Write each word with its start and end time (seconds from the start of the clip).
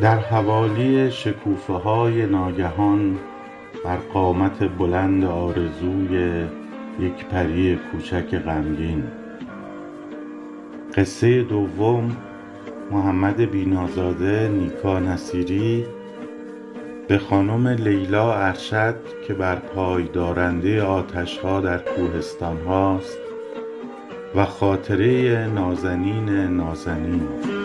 در 0.00 0.18
حوالی 0.18 1.10
شکوفه 1.10 1.72
های 1.72 2.26
ناگهان 2.26 3.18
بر 3.84 3.96
قامت 3.96 4.78
بلند 4.78 5.24
آرزوی 5.24 6.44
یک 7.00 7.26
پری 7.26 7.78
کوچک 7.92 8.34
غمگین. 8.34 9.02
قصه 10.94 11.42
دوم 11.42 12.16
محمد 12.90 13.40
بینوا 13.40 13.86
زاده 13.86 14.48
نیکا 14.48 14.98
نصیری 14.98 15.86
به 17.08 17.18
خانم 17.18 17.66
لیلا 17.66 18.34
ارشد 18.34 18.96
که 19.26 19.34
بر 19.34 19.56
پای 19.56 20.04
دارنده 20.04 20.82
آتش 20.82 21.38
ها 21.38 21.60
در 21.60 21.78
کوهستان 21.78 22.56
هاست 22.66 23.18
و 24.34 24.44
خاطره 24.44 25.46
نازنین 25.54 26.28
نازنین. 26.28 27.59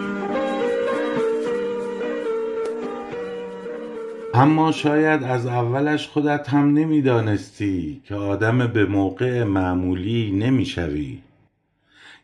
اما 4.38 4.72
شاید 4.72 5.24
از 5.24 5.46
اولش 5.46 6.08
خودت 6.08 6.50
هم 6.50 6.74
نمی 6.74 7.02
دانستی 7.02 8.02
که 8.06 8.16
آدم 8.16 8.68
به 8.68 8.86
موقع 8.86 9.44
معمولی 9.44 10.32
نمی 10.32 10.66
شوی 10.66 11.20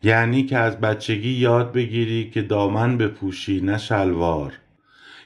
یعنی 0.04 0.44
که 0.44 0.58
از 0.58 0.80
بچگی 0.80 1.30
یاد 1.30 1.74
بگیری 1.74 2.30
که 2.30 2.42
دامن 2.42 2.98
بپوشی 2.98 3.62
نه 3.62 3.78
شلوار 3.78 4.54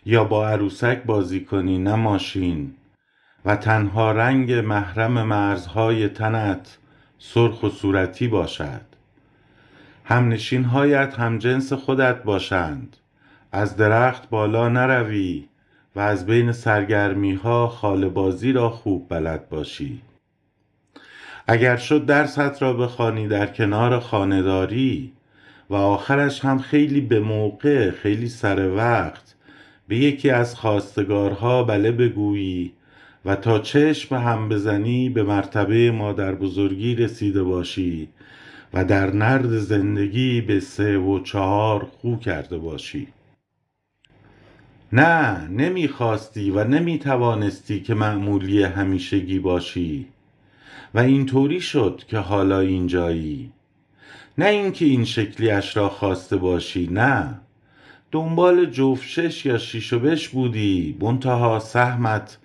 یا 0.05 0.23
با 0.23 0.47
عروسک 0.47 1.03
بازی 1.03 1.39
کنی 1.39 1.77
نه 1.77 1.95
ماشین 1.95 2.73
و 3.45 3.55
تنها 3.55 4.11
رنگ 4.11 4.53
محرم 4.53 5.23
مرزهای 5.23 6.09
تنت 6.09 6.77
سرخ 7.19 7.63
و 7.63 7.69
صورتی 7.69 8.27
باشد. 8.27 8.81
همنشینهایت 10.03 11.19
همجنس 11.19 11.73
خودت 11.73 12.23
باشند. 12.23 12.97
از 13.51 13.77
درخت 13.77 14.29
بالا 14.29 14.69
نروی 14.69 15.47
و 15.95 15.99
از 15.99 16.25
بین 16.25 16.51
سرگرمی 16.51 17.33
ها 17.33 17.67
خاله 17.67 18.09
بازی 18.09 18.51
را 18.51 18.69
خوب 18.69 19.09
بلد 19.09 19.49
باشی. 19.49 20.01
اگر 21.47 21.77
شد 21.77 22.05
درست 22.05 22.61
را 22.61 22.73
بخوانی 22.73 23.27
در 23.27 23.45
کنار 23.45 23.99
خانهداری 23.99 25.13
و 25.69 25.75
آخرش 25.75 26.45
هم 26.45 26.59
خیلی 26.59 27.01
به 27.01 27.19
موقع 27.19 27.91
خیلی 27.91 28.27
سر 28.27 28.69
وقت 28.75 29.35
به 29.87 29.95
یکی 29.95 30.29
از 30.29 30.55
خواستگارها 30.55 31.63
بله 31.63 31.91
بگویی 31.91 32.73
و 33.25 33.35
تا 33.35 33.59
چشم 33.59 34.15
هم 34.15 34.49
بزنی 34.49 35.09
به 35.09 35.23
مرتبه 35.23 35.91
مادر 35.91 36.35
بزرگی 36.35 36.95
رسیده 36.95 37.43
باشی 37.43 38.09
و 38.73 38.85
در 38.85 39.11
نرد 39.11 39.57
زندگی 39.57 40.41
به 40.41 40.59
سه 40.59 40.97
و 40.97 41.19
چهار 41.19 41.87
خو 42.01 42.15
کرده 42.15 42.57
باشی. 42.57 43.07
نه 44.93 45.47
نمی 45.47 45.87
خواستی 45.87 46.51
و 46.51 46.63
نمی 46.63 46.99
توانستی 46.99 47.79
که 47.79 47.93
معمولی 47.93 48.63
همیشگی 48.63 49.39
باشی. 49.39 50.07
و 50.93 50.99
اینطوری 50.99 51.61
شد 51.61 52.01
که 52.07 52.17
حالا 52.17 52.59
اینجایی. 52.59 53.51
نه 54.37 54.45
اینکه 54.45 54.85
این 54.85 55.05
شکلیش 55.05 55.77
را 55.77 55.89
خواسته 55.89 56.37
باشی 56.37 56.89
نه. 56.91 57.39
دنبال 58.11 58.65
جفت 58.65 59.45
یا 59.45 59.57
شیش 59.57 59.93
و 59.93 59.99
بش 59.99 60.29
بودی. 60.29 60.97
منتها 61.01 61.59
سهمت 61.59 62.37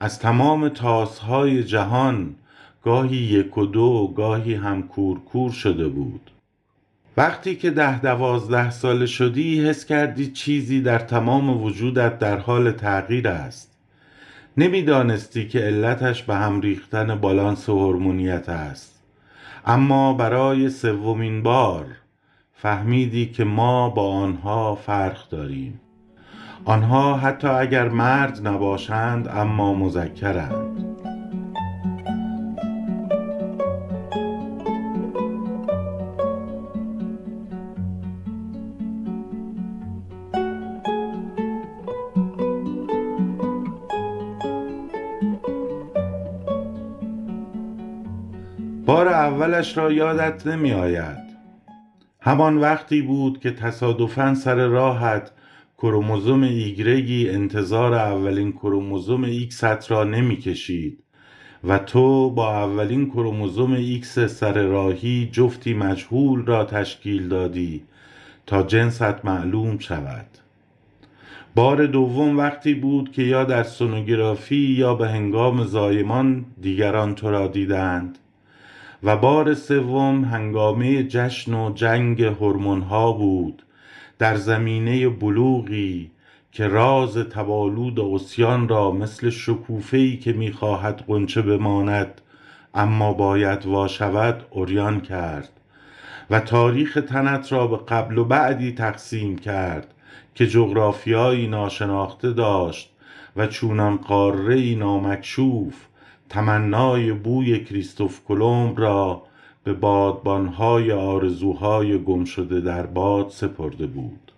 از 0.00 0.18
تمام 0.18 0.68
تاسهای 0.68 1.64
جهان 1.64 2.34
گاهی 2.82 3.16
یک 3.16 3.58
و 3.58 3.66
دو 3.66 4.12
گاهی 4.16 4.54
هم 4.54 4.82
کور 4.82 5.20
کور 5.20 5.52
شده 5.52 5.88
بود. 5.88 6.30
وقتی 7.18 7.56
که 7.56 7.70
ده 7.70 8.00
دوازده 8.00 8.70
ساله 8.70 9.06
شدی 9.06 9.68
حس 9.68 9.84
کردی 9.84 10.26
چیزی 10.26 10.80
در 10.80 10.98
تمام 10.98 11.62
وجودت 11.62 12.18
در 12.18 12.38
حال 12.38 12.72
تغییر 12.72 13.28
است. 13.28 13.78
نمی‌دانستی 14.56 15.48
که 15.48 15.58
علتش 15.58 16.22
به 16.22 16.34
هم 16.34 16.60
ریختن 16.60 17.14
بالانس 17.14 17.68
هورمونیت 17.68 18.48
است. 18.48 19.02
اما 19.66 20.14
برای 20.14 20.70
سومین 20.70 21.42
بار 21.42 21.86
فهمیدی 22.54 23.26
که 23.26 23.44
ما 23.44 23.90
با 23.90 24.12
آنها 24.12 24.74
فرق 24.74 25.28
داریم. 25.28 25.80
آنها 26.64 27.16
حتی 27.16 27.48
اگر 27.48 27.88
مرد 27.88 28.48
نباشند 28.48 29.28
اما 29.28 29.74
مذکرند. 29.74 30.97
اولش 49.38 49.78
را 49.78 49.92
یادت 49.92 50.46
نمی 50.46 50.72
آید 50.72 51.18
همان 52.20 52.56
وقتی 52.56 53.02
بود 53.02 53.40
که 53.40 53.50
تصادفا 53.50 54.34
سر 54.34 54.66
راهت 54.66 55.30
کروموزوم 55.76 56.42
ایگرگی 56.42 57.30
انتظار 57.30 57.94
اولین 57.94 58.52
کروموزوم 58.52 59.24
ایکست 59.24 59.90
را 59.90 60.04
نمی 60.04 60.36
کشید 60.36 61.04
و 61.64 61.78
تو 61.78 62.30
با 62.30 62.56
اولین 62.56 63.10
کروموزوم 63.10 63.72
ایکس 63.72 64.18
سر 64.18 64.62
راهی 64.62 65.28
جفتی 65.32 65.74
مجهول 65.74 66.46
را 66.46 66.64
تشکیل 66.64 67.28
دادی 67.28 67.82
تا 68.46 68.62
جنست 68.62 69.24
معلوم 69.24 69.78
شود. 69.78 70.26
بار 71.54 71.86
دوم 71.86 72.38
وقتی 72.38 72.74
بود 72.74 73.12
که 73.12 73.22
یا 73.22 73.44
در 73.44 73.62
سونوگرافی 73.62 74.74
یا 74.78 74.94
به 74.94 75.08
هنگام 75.08 75.64
زایمان 75.64 76.44
دیگران 76.60 77.14
تو 77.14 77.30
را 77.30 77.46
دیدند. 77.46 78.18
و 79.02 79.16
بار 79.16 79.54
سوم 79.54 80.24
هنگامه 80.24 81.02
جشن 81.02 81.54
و 81.54 81.72
جنگ 81.74 82.22
هورمون‌ها 82.22 83.12
بود. 83.12 83.62
در 84.18 84.36
زمینه 84.36 85.08
بلوغی 85.08 86.10
که 86.52 86.68
راز 86.68 87.16
توالود 87.16 87.98
عصیان 88.00 88.68
را 88.68 88.90
مثل 88.90 89.30
شکوفه‌ای 89.30 90.16
که 90.16 90.32
می‌خواهد 90.32 91.04
غنچه 91.08 91.42
بماند 91.42 92.20
اما 92.74 93.12
باید 93.12 93.66
وا 93.66 93.88
شود 93.88 94.44
عریان 94.52 95.00
کرد 95.00 95.48
و 96.30 96.40
تاریخ 96.40 96.98
تنت 97.08 97.52
را 97.52 97.66
به 97.66 97.76
قبل 97.76 98.18
و 98.18 98.24
بعدی 98.24 98.72
تقسیم 98.72 99.38
کرد 99.38 99.94
که 100.34 100.46
جغرافیایی 100.46 101.46
ناشناخته 101.46 102.32
داشت 102.32 102.92
و 103.36 103.46
چونان 103.46 103.96
قارهای 103.96 104.74
نامکشوف 104.74 105.87
تمنای 106.28 107.12
بوی 107.12 107.64
کریستوف 107.64 108.20
کلمب 108.24 108.80
را 108.80 109.22
به 109.64 109.72
بادبانهای 109.72 110.92
آرزوهای 110.92 111.98
گم 111.98 112.24
شده 112.24 112.60
در 112.60 112.86
باد 112.86 113.28
سپرده 113.28 113.86
بود. 113.86 114.32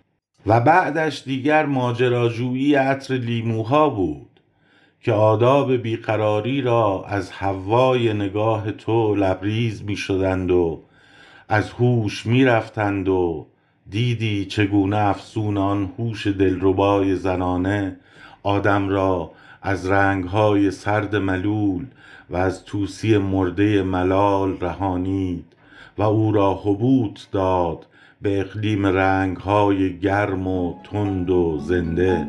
و 0.45 0.59
بعدش 0.59 1.23
دیگر 1.23 1.65
ماجراجویی 1.65 2.75
عطر 2.75 3.13
لیموها 3.13 3.89
بود 3.89 4.39
که 5.03 5.13
آداب 5.13 5.73
بیقراری 5.73 6.61
را 6.61 7.05
از 7.07 7.31
هوای 7.31 8.13
نگاه 8.13 8.71
تو 8.71 9.15
لبریز 9.15 9.83
می 9.83 9.95
شدند 9.95 10.51
و 10.51 10.83
از 11.49 11.71
هوش 11.71 12.25
می 12.25 12.45
رفتند 12.45 13.09
و 13.09 13.47
دیدی 13.89 14.45
چگونه 14.45 14.97
افسون 14.97 15.57
آن 15.57 15.93
هوش 15.97 16.27
دلربای 16.27 17.15
زنانه 17.15 17.97
آدم 18.43 18.89
را 18.89 19.31
از 19.61 19.87
رنگهای 19.87 20.71
سرد 20.71 21.15
ملول 21.15 21.85
و 22.29 22.37
از 22.37 22.65
طوسی 22.65 23.17
مرده 23.17 23.83
ملال 23.83 24.57
رهانید 24.59 25.45
و 25.97 26.03
او 26.03 26.31
را 26.31 26.53
هبوط 26.53 27.19
داد 27.31 27.85
به 28.21 28.39
اقلیم 28.39 28.85
رنگهای 28.85 29.99
گرم 29.99 30.47
و 30.47 30.83
تند 30.83 31.29
و 31.29 31.59
زنده. 31.59 32.27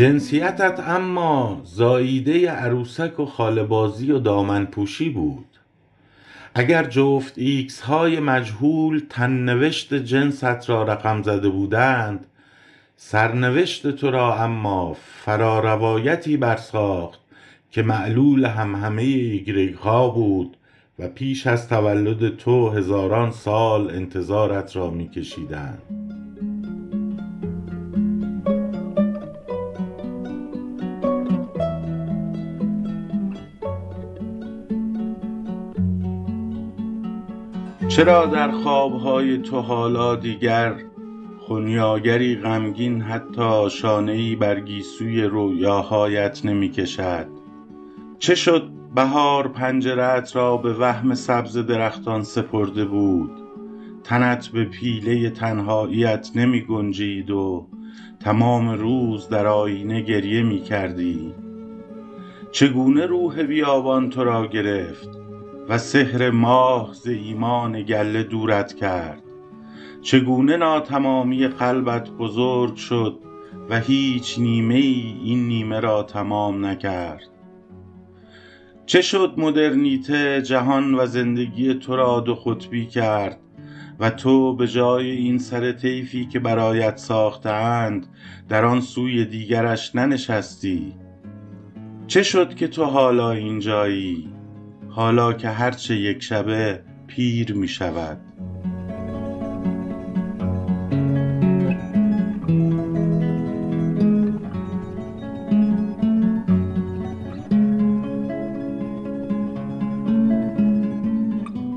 جنسیتت 0.00 0.80
اما 0.86 1.60
زاییده 1.64 2.50
عروسک 2.50 3.20
و 3.20 3.24
خاله 3.24 3.62
بازی 3.62 4.12
و 4.12 4.18
دامن 4.18 4.66
پوشی 4.66 5.08
بود. 5.08 5.46
اگر 6.54 6.84
جفت 6.84 7.38
ایکس 7.38 7.80
های 7.80 8.20
مجهول 8.20 9.02
تننوشت 9.10 9.94
جنست 9.94 10.70
را 10.70 10.82
رقم 10.82 11.22
زده 11.22 11.48
بودند 11.48 12.26
سرنوشت 12.96 13.90
تو 13.90 14.10
را 14.10 14.36
اما 14.36 14.96
فراروایتی 15.24 16.36
برساخت 16.36 17.20
که 17.70 17.82
معلول 17.82 18.44
همهمه 18.44 19.02
ایگرگ 19.02 19.74
ها 19.74 20.08
بود 20.08 20.56
و 20.98 21.08
پیش 21.08 21.46
از 21.46 21.68
تولد 21.68 22.36
تو 22.36 22.70
هزاران 22.70 23.30
سال 23.30 23.90
انتظارت 23.90 24.76
را 24.76 24.90
می 24.90 25.10
چرا 38.00 38.26
در 38.26 38.50
خوابهای 38.50 39.38
تو 39.38 39.60
حالا 39.60 40.16
دیگر 40.16 40.74
خنیاگری 41.40 42.36
غمگین 42.36 43.00
حتی 43.02 43.70
شانه 43.70 44.12
ای 44.12 44.36
بر 44.36 44.60
گیسوی 44.60 45.22
رویاهایت 45.22 46.40
نمی 46.44 46.70
کشد 46.70 47.26
چه 48.18 48.34
شد 48.34 48.70
بهار 48.94 49.48
پنجره 49.48 50.04
ات 50.04 50.36
را 50.36 50.56
به 50.56 50.74
وهم 50.74 51.14
سبز 51.14 51.58
درختان 51.58 52.22
سپرده 52.22 52.84
بود؟ 52.84 53.30
تنت 54.04 54.48
به 54.48 54.64
پیله 54.64 55.30
تنهاییت 55.30 56.30
نمی 56.34 56.60
گنجید 56.60 57.30
و 57.30 57.66
تمام 58.20 58.68
روز 58.68 59.28
در 59.28 59.46
آیینه 59.46 60.00
گریه 60.00 60.42
می 60.42 60.60
کردی 60.60 61.34
چگونه 62.52 63.06
روح 63.06 63.42
بیابان 63.42 64.10
تو 64.10 64.24
را 64.24 64.46
گرفت؟ 64.46 65.19
و 65.70 65.78
سحر 65.78 66.30
ماه 66.30 66.94
ز 66.94 67.06
ایمان 67.06 67.82
گله 67.82 68.22
دورت 68.22 68.74
کرد. 68.74 69.22
چگونه 70.02 70.56
ناتمامی 70.56 71.48
قلبت 71.48 72.10
بزرگ 72.10 72.76
شد 72.76 73.18
و 73.70 73.80
هیچ 73.80 74.38
نیمه 74.38 74.74
ای 74.74 75.14
این 75.24 75.48
نیمه 75.48 75.80
را 75.80 76.02
تمام 76.02 76.66
نکرد. 76.66 77.28
چه 78.86 79.02
شد 79.02 79.34
مدرنیته 79.36 80.42
جهان 80.42 80.94
و 80.94 81.06
زندگی 81.06 81.74
تو 81.74 81.96
را 81.96 82.20
دو 82.20 82.34
قطبی 82.34 82.86
کرد 82.86 83.40
و 84.00 84.10
تو 84.10 84.56
به 84.56 84.68
جای 84.68 85.10
این 85.10 85.38
سر 85.38 85.72
طیفی 85.72 86.26
که 86.26 86.38
برایت 86.38 86.96
ساخته 86.96 87.50
اند 87.50 88.06
در 88.48 88.64
آن 88.64 88.80
سوی 88.80 89.24
دیگرش 89.24 89.94
ننشستی؟ 89.94 90.94
چه 92.06 92.22
شد 92.22 92.54
که 92.54 92.68
تو 92.68 92.84
حالا 92.84 93.30
اینجایی؟ 93.30 94.39
حالا 94.90 95.32
که 95.32 95.48
هرچه 95.48 95.96
یک 95.96 96.22
شبه 96.22 96.80
پیر 97.06 97.54
می 97.54 97.68
شود. 97.68 98.18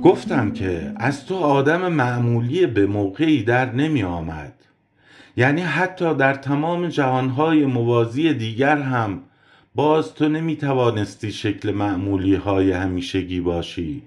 گفتم 0.04 0.52
که 0.52 0.94
از 0.96 1.26
تو 1.26 1.36
آدم 1.36 1.92
معمولی 1.92 2.68
به 2.68 2.86
موقعی 2.86 3.44
در 3.44 3.72
نمی 3.72 4.04
آمد. 4.04 4.54
یعنی 5.38 5.62
حتی 5.62 6.16
در 6.16 6.34
تمام 6.34 6.88
جهانهای 6.88 7.66
موازی 7.66 8.34
دیگر 8.34 8.78
هم 8.78 9.22
باز 9.76 10.14
تو 10.14 10.30
نمی 10.30 10.56
توانستی 10.56 11.32
شکل 11.32 11.72
معمولی 11.72 12.36
های 12.36 12.72
همیشگی 12.72 13.42
باشی. 13.42 14.04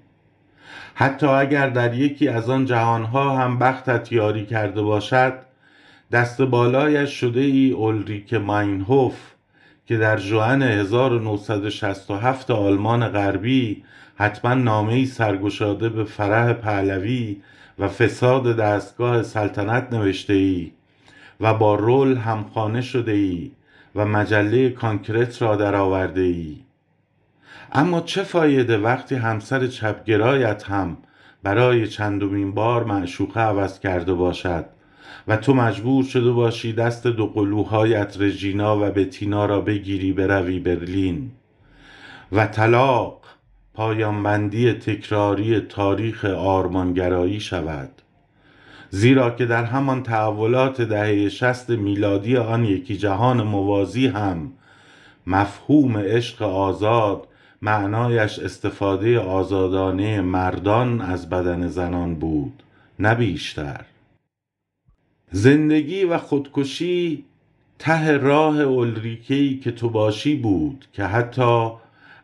حتی 0.93 1.27
اگر 1.27 1.69
در 1.69 1.93
یکی 1.93 2.27
از 2.27 2.49
آن 2.49 2.65
جهانها 2.65 3.37
هم 3.37 3.59
بختت 3.59 4.11
یاری 4.11 4.45
کرده 4.45 4.81
باشد 4.81 5.33
دست 6.11 6.41
بالایش 6.41 7.09
شده 7.09 7.39
ای 7.39 7.71
اولریک 7.71 8.33
ماینهوف 8.33 9.17
که 9.85 9.97
در 9.97 10.17
جوان 10.17 10.63
1967 10.63 12.51
آلمان 12.51 13.07
غربی 13.07 13.83
حتما 14.15 14.53
نامهای 14.53 15.05
سرگشاده 15.05 15.89
به 15.89 16.03
فرح 16.03 16.53
پهلوی 16.53 17.41
و 17.79 17.87
فساد 17.87 18.55
دستگاه 18.55 19.23
سلطنت 19.23 19.93
نوشته 19.93 20.33
ای 20.33 20.71
و 21.39 21.53
با 21.53 21.75
رول 21.75 22.17
همخانه 22.17 22.81
شده 22.81 23.11
ای 23.11 23.51
و 23.97 24.05
مجله 24.05 24.69
کانکرت 24.69 25.41
را 25.41 25.55
درآورده 25.55 26.21
ای 26.21 26.57
اما 27.71 28.01
چه 28.01 28.23
فایده 28.23 28.77
وقتی 28.77 29.15
همسر 29.15 29.67
چپگرایت 29.67 30.63
هم 30.63 30.97
برای 31.43 31.87
چندمین 31.87 32.51
بار 32.51 32.83
معشوقه 32.83 33.39
عوض 33.39 33.79
کرده 33.79 34.13
باشد 34.13 34.65
و 35.27 35.37
تو 35.37 35.53
مجبور 35.53 36.03
شده 36.03 36.31
باشی 36.31 36.73
دست 36.73 37.07
دو 37.07 37.27
قلوهایت 37.27 38.15
رژینا 38.19 38.77
و 38.77 38.81
بتینا 38.81 39.45
را 39.45 39.61
بگیری 39.61 40.13
بروی 40.13 40.59
برلین 40.59 41.31
و 42.31 42.47
طلاق 42.47 43.21
پایانبندی 43.73 44.73
تکراری 44.73 45.59
تاریخ 45.59 46.25
آرمانگرایی 46.25 47.39
شود. 47.39 48.01
زیرا 48.89 49.29
که 49.29 49.45
در 49.45 49.63
همان 49.63 50.03
تحولات 50.03 50.81
دهه 50.81 51.29
شست 51.29 51.69
میلادی 51.69 52.37
آن 52.37 52.65
یکی 52.65 52.97
جهان 52.97 53.41
موازی 53.41 54.07
هم 54.07 54.51
مفهوم 55.27 55.97
عشق 55.97 56.41
آزاد 56.41 57.27
معنایش 57.61 58.39
استفاده 58.39 59.19
آزادانه 59.19 60.21
مردان 60.21 61.01
از 61.01 61.29
بدن 61.29 61.67
زنان 61.67 62.15
بود 62.15 62.63
نه 62.99 63.15
بیشتر. 63.15 63.85
زندگی 65.31 66.03
و 66.03 66.17
خودکشی 66.17 67.23
ته 67.79 68.17
راه 68.17 68.59
اولریکی 68.59 69.59
که 69.59 69.71
تو 69.71 69.89
باشی 69.89 70.35
بود 70.35 70.85
که 70.93 71.03
حتی 71.03 71.69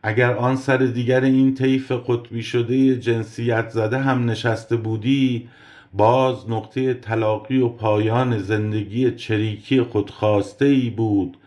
اگر 0.03 0.33
آن 0.33 0.55
سر 0.55 0.77
دیگر 0.77 1.21
این 1.21 1.53
طیف 1.53 1.91
قطبی 1.91 2.43
شده 2.43 2.95
جنسیت 2.99 3.69
زده 3.69 3.99
هم 3.99 4.29
نشسته 4.29 4.75
بودی 4.75 5.49
باز 5.93 6.49
نقطه 6.49 6.93
تلاقی 6.93 7.57
و 7.57 7.69
پایان 7.69 8.37
زندگی 8.37 9.11
چریکی 9.11 9.81
خودخواسته 9.81 10.65
ای 10.65 10.89
بود 10.89 11.37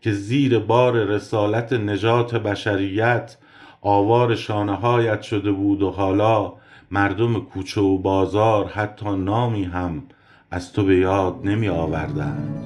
که 0.00 0.12
زیر 0.12 0.58
بار 0.58 1.04
رسالت 1.04 1.72
نجات 1.72 2.34
بشریت 2.34 3.36
آوار 3.82 4.34
شانه 4.34 4.74
هایت 4.74 5.22
شده 5.22 5.52
بود 5.52 5.82
و 5.82 5.90
حالا 5.90 6.52
مردم 6.90 7.40
کوچه 7.40 7.80
و 7.80 7.98
بازار 7.98 8.66
حتی 8.66 9.16
نامی 9.16 9.64
هم 9.64 10.02
از 10.50 10.72
تو 10.72 10.84
به 10.84 10.96
یاد 10.96 11.40
نمی 11.44 11.68
آوردند. 11.68 12.60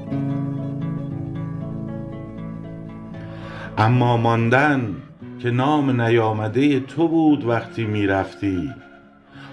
اما 3.78 4.16
ماندن 4.16 4.96
که 5.38 5.50
نام 5.50 6.00
نیامده 6.00 6.80
تو 6.80 7.08
بود 7.08 7.44
وقتی 7.44 7.84
می 7.84 8.06
رفتی. 8.06 8.74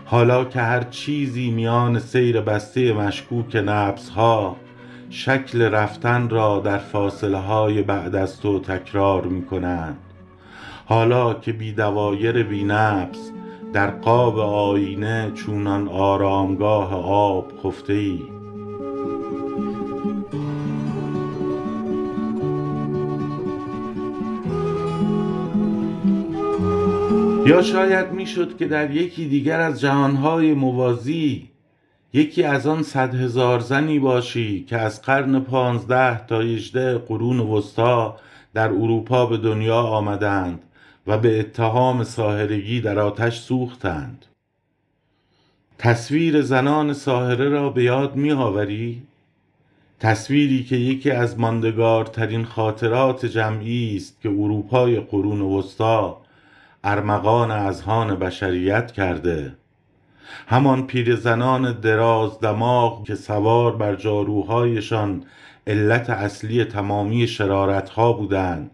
حالا 0.05 0.45
که 0.45 0.61
هر 0.61 0.83
چیزی 0.83 1.51
میان 1.51 1.99
سیر 1.99 2.41
بسته 2.41 2.93
مشکوک 2.93 3.55
نبضها 3.55 4.55
شکل 5.09 5.61
رفتن 5.61 6.29
را 6.29 6.59
در 6.59 6.77
فاصله 6.77 7.37
های 7.37 7.81
بعد 7.81 8.15
از 8.15 8.41
تو 8.41 8.59
تکرار 8.59 9.23
می 9.25 9.45
کنند 9.45 9.97
حالا 10.85 11.33
که 11.33 11.51
بی 11.51 11.71
دوایر 11.71 12.43
بی 12.43 12.63
نبض 12.63 13.31
در 13.73 13.91
قاب 13.91 14.39
آینه 14.39 15.31
چونان 15.35 15.87
آرامگاه 15.87 16.93
آب 17.05 17.51
خفته 17.63 17.93
ای. 17.93 18.34
یا 27.45 27.61
شاید 27.61 28.11
می‌شد 28.11 28.57
که 28.57 28.67
در 28.67 28.91
یکی 28.91 29.27
دیگر 29.27 29.59
از 29.59 29.79
جهانهای 29.79 30.53
موازی 30.53 31.49
یکی 32.13 32.43
از 32.43 32.67
آن 32.67 32.83
صد 32.83 33.15
هزار 33.15 33.59
زنی 33.59 33.99
باشی 33.99 34.63
که 34.63 34.77
از 34.77 35.01
قرن 35.01 35.39
پانزده 35.39 36.25
تا 36.27 36.39
هجده 36.39 36.97
قرون 36.97 37.39
وسطا 37.39 38.17
در 38.53 38.69
اروپا 38.69 39.25
به 39.25 39.37
دنیا 39.37 39.81
آمدند 39.81 40.59
و 41.07 41.17
به 41.17 41.39
اتهام 41.39 42.03
ساحرگی 42.03 42.81
در 42.81 42.99
آتش 42.99 43.39
سوختند 43.39 44.25
تصویر 45.77 46.41
زنان 46.41 46.93
ساحره 46.93 47.49
را 47.49 47.69
به 47.69 47.83
یاد 47.83 48.15
می 48.15 48.31
آوری؟ 48.31 49.01
تصویری 49.99 50.63
که 50.63 50.75
یکی 50.75 51.11
از 51.11 51.39
ماندگارترین 51.39 52.45
خاطرات 52.45 53.25
جمعی 53.25 53.95
است 53.95 54.21
که 54.21 54.29
اروپای 54.29 54.99
قرون 54.99 55.41
وسطا 55.41 56.24
ارمغان 56.85 57.51
اذهان 57.51 58.15
بشریت 58.15 58.91
کرده. 58.91 59.55
همان 60.47 60.87
پیرزنان 60.87 61.71
دراز 61.71 62.39
دماغ 62.39 63.03
که 63.07 63.15
سوار 63.15 63.75
بر 63.75 63.95
جاروهایشان 63.95 65.23
علت 65.67 66.09
اصلی 66.09 66.65
تمامی 66.65 67.27
شرارتها 67.27 68.13
بودند 68.13 68.71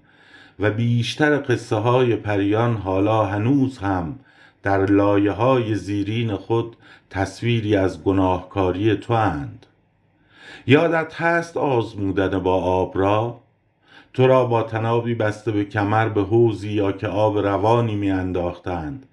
و 0.59 0.71
بیشتر 0.71 1.37
قصه 1.37 1.75
های 1.75 2.15
پریان 2.15 2.77
حالا 2.77 3.25
هنوز 3.25 3.77
هم 3.77 4.19
در 4.63 4.85
لایه 4.85 5.31
های 5.31 5.75
زیرین 5.75 6.35
خود 6.35 6.75
تصویری 7.09 7.75
از 7.75 8.03
گناهکاری 8.03 8.95
تو 8.95 9.13
اند 9.13 9.65
یادت 10.67 11.21
هست 11.21 11.57
آزمودن 11.57 12.39
با 12.39 12.55
آب 12.55 12.97
را؟ 12.97 13.39
تو 14.13 14.27
را 14.27 14.45
با 14.45 14.63
تنابی 14.63 15.15
بسته 15.15 15.51
به 15.51 15.65
کمر 15.65 16.09
به 16.09 16.21
حوزی 16.21 16.69
یا 16.69 16.91
که 16.91 17.07
آب 17.07 17.37
روانی 17.37 17.95
می 17.95 18.11
انداختند. 18.11 19.05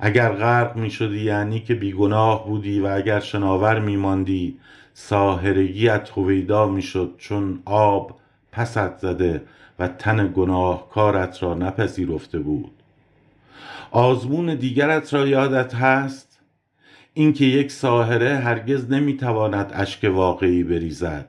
اگر 0.00 0.32
غرق 0.32 0.76
می 0.76 0.90
شدی 0.90 1.20
یعنی 1.20 1.60
که 1.60 1.74
بیگناه 1.74 2.46
بودی 2.46 2.80
و 2.80 2.86
اگر 2.86 3.20
شناور 3.20 3.80
می 3.80 3.96
ماندی 3.96 4.58
ساهرگیت 4.94 6.10
هویدا 6.16 6.66
می 6.66 6.82
شد 6.82 7.14
چون 7.18 7.62
آب 7.64 8.18
پست 8.52 8.98
زده 8.98 9.42
و 9.78 9.88
تن 9.88 10.32
گناهکارت 10.36 11.42
را 11.42 11.54
نپذیرفته 11.54 12.38
بود. 12.38 12.70
آزمون 13.90 14.54
دیگرت 14.54 15.14
را 15.14 15.26
یادت 15.26 15.74
هست؟ 15.74 16.40
اینکه 17.14 17.44
یک 17.44 17.72
ساحره 17.72 18.36
هرگز 18.36 18.90
نمی‌تواند 18.90 19.72
اشک 19.74 20.10
واقعی 20.14 20.64
بریزد. 20.64 21.28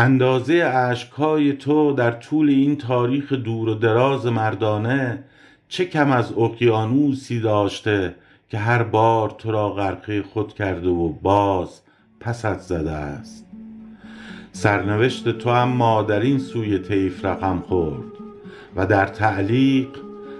اندازه 0.00 0.54
اشکهای 0.54 1.52
تو 1.52 1.92
در 1.92 2.10
طول 2.10 2.48
این 2.48 2.76
تاریخ 2.76 3.32
دور 3.32 3.68
و 3.68 3.74
دراز 3.74 4.26
مردانه 4.26 5.24
چه 5.68 5.84
کم 5.84 6.12
از 6.12 6.32
اقیانوسی 6.32 7.40
داشته 7.40 8.14
که 8.48 8.58
هر 8.58 8.82
بار 8.82 9.30
تو 9.30 9.52
را 9.52 9.70
غرقه 9.70 10.22
خود 10.22 10.54
کرده 10.54 10.88
و 10.88 11.08
باز 11.08 11.80
پست 12.20 12.58
زده 12.58 12.90
است. 12.90 13.46
سرنوشت 14.52 15.38
تو 15.38 15.48
اما 15.48 16.02
در 16.02 16.20
این 16.20 16.38
سوی 16.38 16.78
طیف 16.78 17.24
رقم 17.24 17.62
خورد 17.68 18.12
و 18.76 18.86
در 18.86 19.06
تعلیق 19.06 19.88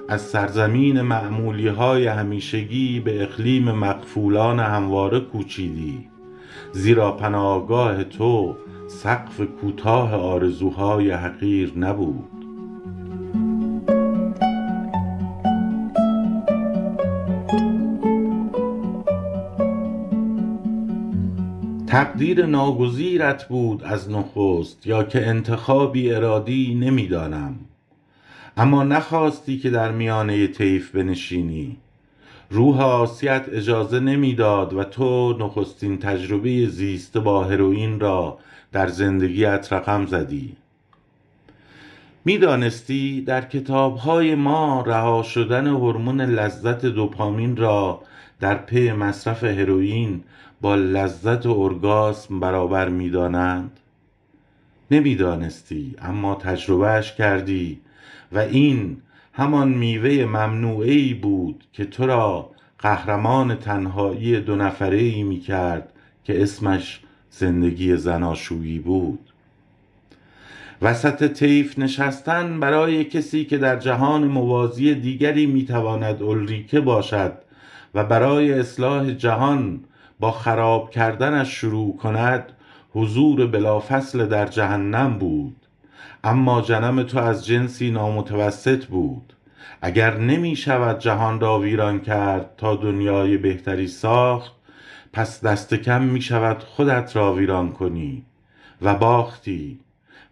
از 0.08 0.20
سرزمین 0.20 1.00
معمولی 1.00 1.68
های 1.68 2.06
همیشگی 2.06 3.00
به 3.00 3.22
اقلیم 3.22 3.72
مقفولان 3.72 4.60
همواره 4.60 5.20
کوچیدی 5.20 6.08
زیرا 6.72 7.12
پناهگاه 7.12 8.04
تو 8.04 8.56
سقف 8.88 9.40
کوتاه 9.40 10.14
آرزوهای 10.14 11.10
حقیر 11.10 11.72
نبود. 11.76 12.24
تقدیر 21.86 22.46
ناگزیرت 22.46 23.48
بود 23.48 23.84
از 23.84 24.10
نخست 24.10 24.86
یا 24.86 25.02
که 25.02 25.26
انتخابی 25.26 26.12
ارادی 26.12 26.74
نمی‌دانم. 26.74 27.54
اما 28.56 28.82
نخواستی 28.82 29.58
که 29.58 29.70
در 29.70 29.92
میانه 29.92 30.46
طیف 30.46 30.96
بنشینی. 30.96 31.76
روح 32.50 32.80
آسیت 32.80 33.46
اجازه 33.52 34.00
نمی‌داد 34.00 34.72
و 34.72 34.84
تو 34.84 35.36
نخستین 35.40 35.98
تجربه 35.98 36.66
زیست 36.66 37.18
با 37.18 37.44
هروئین 37.44 38.00
را 38.00 38.38
در 38.72 38.88
زندگیت 38.88 39.68
رقم 39.72 40.06
زدی. 40.06 40.56
می‌دانستی 42.24 43.20
در 43.20 43.40
کتابهای 43.40 44.34
ما 44.34 44.84
رها 44.86 45.22
شدن 45.22 45.66
هورمون 45.66 46.20
لذت 46.20 46.86
دوپامین 46.86 47.56
را 47.56 48.02
در 48.40 48.54
پی 48.54 48.92
مصرف 48.92 49.44
هروئین 49.44 50.24
با 50.60 50.74
لذت 50.74 51.46
ارگاسم 51.46 52.40
برابر 52.40 52.88
می‌دانند؟ 52.88 53.80
نمی‌دانستی 54.90 55.94
اما 56.02 56.34
تجربهش 56.34 57.12
کردی 57.12 57.80
و 58.32 58.38
این 58.38 58.96
همان 59.32 59.68
میوه 59.68 60.24
ممنوعه 60.24 61.14
بود 61.14 61.64
که 61.72 61.84
تو 61.84 62.06
را 62.06 62.50
قهرمان 62.78 63.54
تنهایی 63.54 64.40
دو 64.40 64.56
نفره 64.56 64.98
ای 64.98 65.22
می 65.22 65.40
کرد 65.40 65.92
که 66.24 66.42
اسمش 66.42 67.00
زندگی 67.30 67.96
زناشویی 67.96 68.78
بود. 68.78 69.18
وسط 70.82 71.32
طیف 71.32 71.78
نشستن 71.78 72.60
برای 72.60 73.04
کسی 73.04 73.44
که 73.44 73.58
در 73.58 73.76
جهان 73.76 74.24
موازی 74.24 74.94
دیگری 74.94 75.46
می‌تواند 75.46 76.22
اولریکه 76.22 76.80
باشد 76.80 77.32
و 77.94 78.04
برای 78.04 78.52
اصلاح 78.52 79.10
جهان 79.10 79.80
با 80.20 80.30
خراب 80.30 80.90
کردنش 80.90 81.48
شروع 81.48 81.96
کند 81.96 82.52
حضور 82.92 83.46
بلافصل 83.46 84.26
در 84.26 84.46
جهنم 84.46 85.18
بود. 85.18 85.56
اما 86.24 86.60
جنم 86.60 87.02
تو 87.02 87.18
از 87.18 87.46
جنسی 87.46 87.90
نامتوسط 87.90 88.84
بود. 88.84 89.32
اگر 89.82 90.16
نمی 90.16 90.56
شود 90.56 90.98
جهان 90.98 91.40
را 91.40 91.58
ویران 91.58 92.00
کرد 92.00 92.50
تا 92.56 92.76
دنیای 92.76 93.36
بهتری 93.36 93.86
ساخت 93.86 94.52
پس 95.12 95.44
دست 95.44 95.74
کم 95.74 96.02
می 96.02 96.20
شود 96.20 96.62
خودت 96.62 97.16
را 97.16 97.34
ویران 97.34 97.72
کنی 97.72 98.22
و 98.82 98.94
باختی 98.94 99.78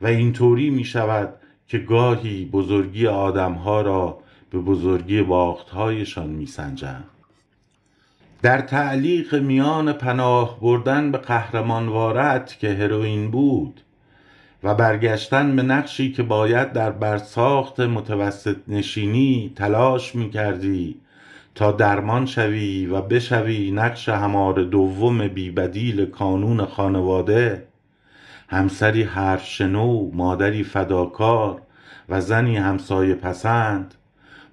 و 0.00 0.06
اینطوری 0.06 0.70
می 0.70 0.84
شود 0.84 1.34
که 1.68 1.78
گاهی 1.78 2.44
بزرگی 2.44 3.06
آدمها 3.06 3.80
را 3.80 4.18
به 4.50 4.58
بزرگی 4.58 5.22
باختهایشان 5.22 6.30
می 6.30 6.46
سنجند. 6.46 7.04
در 8.42 8.60
تعلیق 8.60 9.34
میان 9.34 9.92
پناه 9.92 10.60
بردن 10.60 11.12
به 11.12 11.18
قهرمانوارت 11.18 12.58
که 12.58 12.74
هروئین 12.74 13.30
بود 13.30 13.80
و 14.62 14.74
برگشتن 14.74 15.56
به 15.56 15.62
نقشی 15.62 16.12
که 16.12 16.22
باید 16.22 16.72
در 16.72 16.90
برساخت 16.90 17.80
متوسط 17.80 18.56
نشینی 18.68 19.52
تلاش 19.56 20.14
می 20.14 20.30
کردی 20.30 21.00
تا 21.56 21.72
درمان 21.72 22.26
شوی 22.26 22.86
و 22.86 23.00
بشوی 23.00 23.70
نقش 23.70 24.08
همار 24.08 24.62
دوم 24.62 25.28
بیبدیل 25.28 26.06
کانون 26.06 26.64
خانواده 26.64 27.66
همسری 28.48 29.02
حرف 29.02 29.46
شنو 29.46 30.10
مادری 30.12 30.64
فداکار 30.64 31.62
و 32.08 32.20
زنی 32.20 32.56
همسایه 32.56 33.14
پسند. 33.14 33.94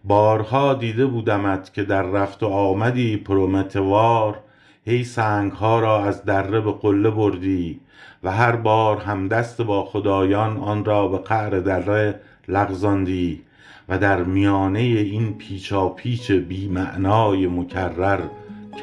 بارها 0.04 0.74
دیده 0.74 1.06
بودمت 1.06 1.74
که 1.74 1.84
در 1.84 2.04
رفت 2.04 2.44
و 2.44 2.48
آمدی 2.48 3.18
پرومتوار 3.18 4.40
هی 4.86 5.04
سنگها 5.04 5.80
را 5.80 6.04
از 6.04 6.26
دره 6.26 6.62
به 6.62 6.72
قله 6.72 7.10
بردی 7.10 7.80
و 8.24 8.32
هر 8.32 8.56
بار 8.56 8.98
هم 8.98 9.28
دست 9.28 9.62
با 9.62 9.86
خدایان 9.86 10.58
آن 10.58 10.86
را 10.86 11.08
به 11.08 11.18
قعر 11.18 11.60
دره 11.60 12.20
لغزاندی. 12.48 13.42
و 13.90 13.98
در 13.98 14.24
میانه 14.24 14.80
این 14.80 15.34
پیچاپیچ 15.38 16.32
بی 16.32 16.68
معنای 16.68 17.48
مکرر 17.48 18.20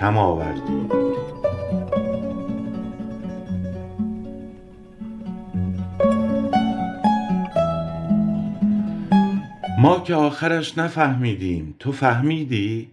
کم 0.00 0.18
آوردی 0.18 0.86
ما 9.78 10.00
که 10.00 10.14
آخرش 10.14 10.78
نفهمیدیم 10.78 11.74
تو 11.78 11.92
فهمیدی؟ 11.92 12.90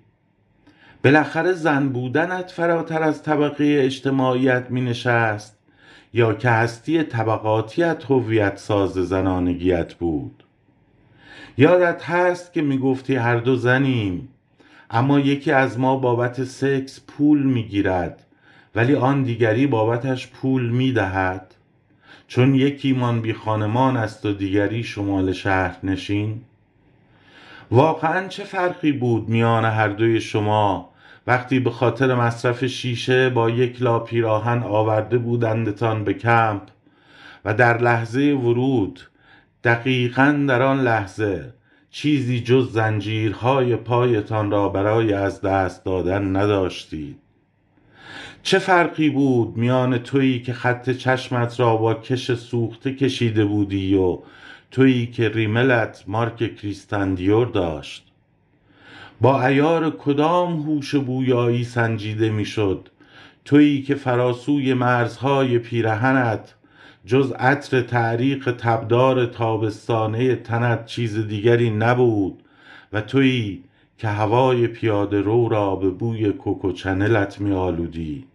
بالاخره 1.03 1.53
زن 1.53 1.89
بودنت 1.89 2.51
فراتر 2.51 3.03
از 3.03 3.23
طبقه 3.23 3.81
اجتماعیت 3.85 4.65
می 4.69 4.81
نشست 4.81 5.57
یا 6.13 6.33
که 6.33 6.49
هستی 6.49 7.03
طبقاتیت 7.03 8.03
هویت 8.09 8.57
ساز 8.57 8.91
زنانگیت 8.91 9.93
بود 9.93 10.46
یادت 11.59 12.03
هست 12.03 12.53
که 12.53 12.61
می 12.61 12.77
گفتی 12.77 13.15
هر 13.15 13.37
دو 13.37 13.55
زنیم. 13.55 14.29
اما 14.89 15.19
یکی 15.19 15.51
از 15.51 15.79
ما 15.79 15.95
بابت 15.95 16.43
سکس 16.43 17.01
پول 17.07 17.43
می 17.43 17.63
گیرد 17.63 18.25
ولی 18.75 18.95
آن 18.95 19.23
دیگری 19.23 19.67
بابتش 19.67 20.27
پول 20.27 20.69
می 20.69 20.91
دهد 20.91 21.55
چون 22.27 22.55
یکیمان 22.55 23.21
بی 23.21 23.33
خانمان 23.33 23.97
است 23.97 24.25
و 24.25 24.33
دیگری 24.33 24.83
شمال 24.83 25.31
شهر 25.33 25.77
نشین. 25.83 26.41
واقعا 27.71 28.27
چه 28.27 28.43
فرقی 28.43 28.91
بود 28.91 29.29
میان 29.29 29.65
هر 29.65 29.87
دوی 29.87 30.21
شما؟ 30.21 30.89
وقتی 31.27 31.59
به 31.59 31.69
خاطر 31.69 32.15
مصرف 32.15 32.65
شیشه 32.65 33.29
با 33.29 33.49
یک 33.49 33.81
لا 33.81 33.99
پیراهن 33.99 34.63
آورده 34.63 35.17
بودندتان 35.17 36.03
به 36.03 36.13
کمپ 36.13 36.61
و 37.45 37.53
در 37.53 37.77
لحظه 37.77 38.21
ورود 38.21 38.99
دقیقا 39.67 40.45
در 40.47 40.61
آن 40.61 40.81
لحظه 40.81 41.53
چیزی 41.91 42.39
جز 42.39 42.71
زنجیرهای 42.71 43.75
پایتان 43.75 44.51
را 44.51 44.69
برای 44.69 45.13
از 45.13 45.41
دست 45.41 45.85
دادن 45.85 46.35
نداشتید. 46.35 47.19
چه 48.43 48.59
فرقی 48.59 49.09
بود 49.09 49.57
میان 49.57 49.97
تویی 49.97 50.41
که 50.41 50.53
خط 50.53 50.89
چشمت 50.89 51.59
را 51.59 51.75
با 51.75 51.93
کش 51.93 52.33
سوخته 52.33 52.95
کشیده 52.95 53.45
بودی 53.45 53.95
و 53.95 54.19
تویی 54.71 55.07
که 55.07 55.29
ریملت 55.29 56.03
مارک 56.07 56.55
کریستن 56.55 57.13
دیور 57.13 57.47
داشت؟ 57.47 58.07
با 59.21 59.47
ایار 59.47 59.91
کدام 59.91 60.61
هوش 60.61 60.95
بویایی 60.95 61.63
سنجیده 61.63 62.29
می‌شد؟ 62.29 62.89
تویی 63.45 63.81
که 63.81 63.95
فراسوی 63.95 64.73
مرزهای 64.73 65.59
پیرهنت 65.59 66.53
جز 67.07 67.31
عطر 67.31 67.81
تعریق 67.81 68.51
تبدار 68.51 69.25
تابستانه 69.25 70.35
تنت 70.35 70.85
چیز 70.85 71.27
دیگری 71.27 71.69
نبود 71.69 72.43
و 72.93 73.01
تویی 73.01 73.63
که 73.97 74.07
هوای 74.07 74.67
پیاده 74.67 75.21
رو 75.21 75.49
را 75.49 75.75
به 75.75 75.89
بوی 75.89 76.31
کوکو 76.31 76.71
چنلت 76.71 77.41
می 77.41 77.53
آلودی. 77.53 78.25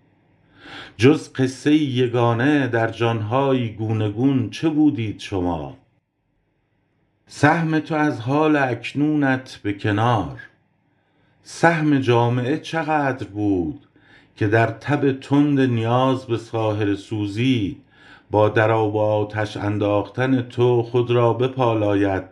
جز 0.97 1.33
قصه 1.33 1.75
یگانه 1.75 2.69
در 2.69 2.91
جانهای 2.91 3.69
گونگون 3.73 4.50
چه 4.50 4.69
بودید 4.69 5.21
شما؟ 5.21 5.76
سهم 7.26 7.79
تو 7.79 7.95
از 7.95 8.21
حال 8.21 8.57
اکنونت 8.57 9.61
به 9.62 9.73
کنار. 9.73 10.41
سهم 11.43 11.99
جامعه 11.99 12.59
چقدر 12.59 13.26
بود 13.26 13.87
که 14.37 14.47
در 14.49 14.67
تب 14.67 15.12
تند 15.12 15.61
نیاز 15.61 16.26
به 16.26 16.38
ساحر 16.38 16.95
سوزی 16.95 17.76
با 18.33 18.49
در 18.49 18.71
آب 18.71 18.95
و 18.95 18.99
آتش 18.99 19.57
انداختن 19.57 20.43
تو 20.43 20.83
خود 20.83 21.11
را 21.11 21.33
بپالاید 21.33 22.23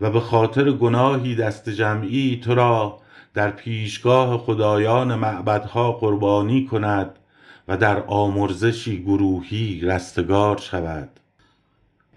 و 0.00 0.10
به 0.10 0.20
خاطر 0.20 0.72
گناهی 0.72 1.34
دست 1.34 1.68
جمعی 1.68 2.40
تو 2.44 2.54
را 2.54 2.98
در 3.34 3.50
پیشگاه 3.50 4.38
خدایان 4.38 5.14
معبدها 5.14 5.92
قربانی 5.92 6.64
کند 6.66 7.18
و 7.68 7.76
در 7.76 8.02
آمرزشی 8.06 9.02
گروهی 9.02 9.80
رستگار 9.80 10.56
شود 10.56 11.08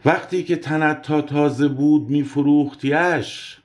وقتی 0.06 0.44
که 0.44 0.56
تنت 0.56 1.02
تا 1.02 1.22
تازه 1.22 1.68
بود 1.68 2.10
می 2.10 2.24
فروختیش 2.24 3.60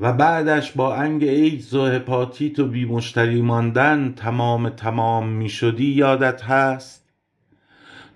و 0.00 0.12
بعدش 0.12 0.72
با 0.72 0.94
انگ 0.94 1.22
ایدز 1.22 1.74
و 1.74 1.86
هپاتیت 1.86 2.58
و 2.58 2.68
بی 2.68 2.84
مشتری 2.84 3.42
ماندن 3.42 4.14
تمام 4.16 4.68
تمام 4.68 5.28
می 5.28 5.48
شدی 5.48 5.86
یادت 5.86 6.42
هست؟ 6.42 7.03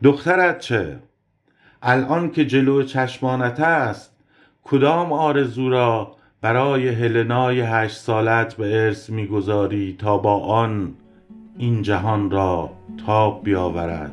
دخترت 0.02 0.58
چه؟ 0.58 0.98
الان 1.82 2.30
که 2.30 2.46
جلو 2.46 2.82
چشمانت 2.82 3.60
است 3.60 4.16
کدام 4.64 5.12
آرزو 5.12 5.70
را 5.70 6.16
برای 6.40 6.88
هلنای 6.88 7.60
هشت 7.60 7.96
سالت 7.96 8.54
به 8.54 8.84
ارث 8.84 9.10
می‌گذاری 9.10 9.96
تا 9.98 10.18
با 10.18 10.38
آن 10.44 10.94
این 11.58 11.82
جهان 11.82 12.30
را 12.30 12.70
تاب 13.06 13.44
بیاورد 13.44 14.12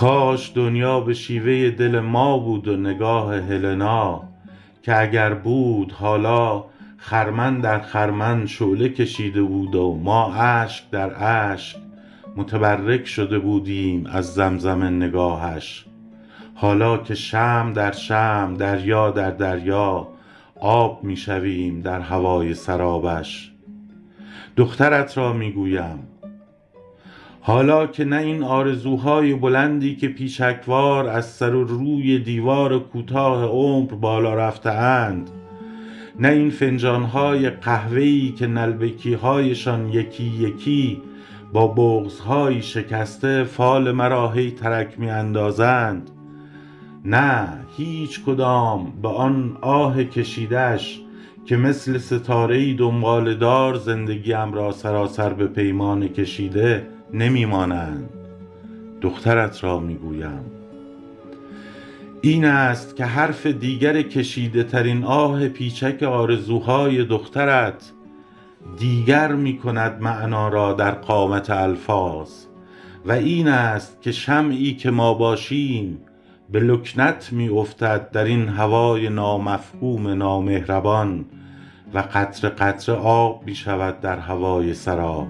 کاش 0.00 0.52
دنیا 0.54 1.00
به 1.00 1.14
شیوه 1.14 1.70
دل 1.70 2.00
ما 2.00 2.38
بود 2.38 2.68
و 2.68 2.76
نگاه 2.76 3.36
هلنا 3.36 4.22
که 4.82 5.00
اگر 5.00 5.34
بود 5.34 5.92
حالا 5.92 6.64
خرمن 6.96 7.60
در 7.60 7.80
خرمن 7.80 8.46
شعله 8.46 8.88
کشیده 8.88 9.42
بود 9.42 9.74
و 9.74 9.94
ما 9.94 10.34
اشک 10.34 10.90
در 10.90 11.24
اشک 11.24 11.76
متبرک 12.36 13.06
شده 13.06 13.38
بودیم 13.38 14.06
از 14.06 14.34
زمزم 14.34 14.84
نگاهش. 14.84 15.86
حالا 16.54 16.98
که 16.98 17.14
شمع 17.14 17.72
در 17.72 17.92
شمع 17.92 18.56
دریا 18.56 19.10
در 19.10 19.30
دریا 19.30 20.08
آب 20.60 21.04
می 21.04 21.16
شویم 21.16 21.80
در 21.80 22.00
هوای 22.00 22.54
سرابش. 22.54 23.52
دخترت 24.56 25.18
را 25.18 25.32
می 25.32 25.52
گویم 25.52 25.98
حالا 27.42 27.86
که 27.86 28.04
نه 28.04 28.16
این 28.16 28.42
آرزوهای 28.42 29.34
بلندی 29.34 29.96
که 29.96 30.08
پیشکوار 30.08 31.08
از 31.08 31.26
سر 31.26 31.54
و 31.54 31.64
روی 31.64 32.18
دیوار 32.18 32.78
کوتاه 32.78 33.44
عمر 33.44 33.94
بالا 33.94 34.34
رفته 34.34 34.70
اند 34.70 35.30
نه 36.20 36.28
این 36.28 36.50
فنجانهای 36.50 37.50
قهوه‌ای 37.50 38.32
که 38.38 38.46
نلبکیهایشان 38.46 39.88
یکی 39.88 40.24
یکی 40.24 41.02
با 41.52 41.66
بغضهای 41.66 42.62
شکسته 42.62 43.44
فال 43.44 43.92
مرا 43.92 44.30
هی 44.30 44.50
ترک 44.50 44.98
می 44.98 45.10
اندازند 45.10 46.10
نه 47.04 47.48
هیچ 47.76 48.24
کدام 48.24 48.92
به 49.02 49.08
آن 49.08 49.56
آه 49.60 50.04
کشیدش 50.04 51.00
که 51.44 51.56
مثل 51.56 51.98
ستارهای 51.98 52.74
دنباله 52.74 53.34
دار 53.34 53.74
زندگیم 53.74 54.52
را 54.52 54.72
سراسر 54.72 55.32
به 55.32 55.46
پیمانه 55.46 56.08
کشیده 56.08 56.86
نمی 57.14 57.44
مانند 57.44 58.10
دخترت 59.00 59.64
را 59.64 59.80
می 59.80 59.94
گویم 59.94 60.44
این 62.22 62.44
است 62.44 62.96
که 62.96 63.04
حرف 63.04 63.46
دیگر 63.46 64.02
کشیده 64.02 64.62
ترین 64.62 65.04
آه 65.04 65.48
پیچک 65.48 66.02
آرزوهای 66.02 67.04
دخترت 67.04 67.92
دیگر 68.78 69.32
می 69.32 69.58
کند 69.58 70.02
معنا 70.02 70.48
را 70.48 70.72
در 70.72 70.90
قامت 70.90 71.50
الفاظ 71.50 72.30
و 73.06 73.12
این 73.12 73.48
است 73.48 74.02
که 74.02 74.12
شمعی 74.12 74.74
که 74.74 74.90
ما 74.90 75.14
باشیم 75.14 75.98
به 76.50 76.60
لکنت 76.60 77.28
می 77.32 77.48
افتد 77.48 78.10
در 78.10 78.24
این 78.24 78.48
هوای 78.48 79.08
نامفهوم 79.08 80.08
نامهربان 80.08 81.24
و 81.94 81.98
قطره 81.98 82.50
قطره 82.50 82.94
آب 82.94 83.42
می 83.46 83.54
شود 83.54 84.00
در 84.00 84.18
هوای 84.18 84.74
سراب. 84.74 85.28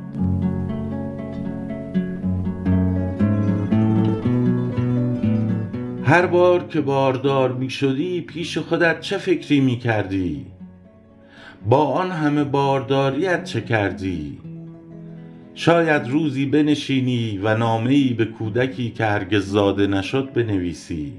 هر 6.10 6.26
بار 6.26 6.66
که 6.66 6.80
باردار 6.80 7.52
می 7.52 7.70
شدی 7.70 8.20
پیش 8.20 8.58
خودت 8.58 9.00
چه 9.00 9.18
فکری 9.18 9.60
می 9.60 9.78
کردی؟ 9.78 10.46
با 11.68 11.84
آن 11.84 12.10
همه 12.10 12.44
بارداریت 12.44 13.44
چه 13.44 13.60
کردی؟ 13.60 14.38
شاید 15.54 16.08
روزی 16.08 16.46
بنشینی 16.46 17.40
و 17.42 17.56
نامه 17.56 17.94
ای 17.94 18.12
به 18.14 18.24
کودکی 18.24 18.90
که 18.90 19.04
هرگز 19.04 19.46
زاده 19.46 19.86
نشد 19.86 20.32
بنویسی 20.32 21.12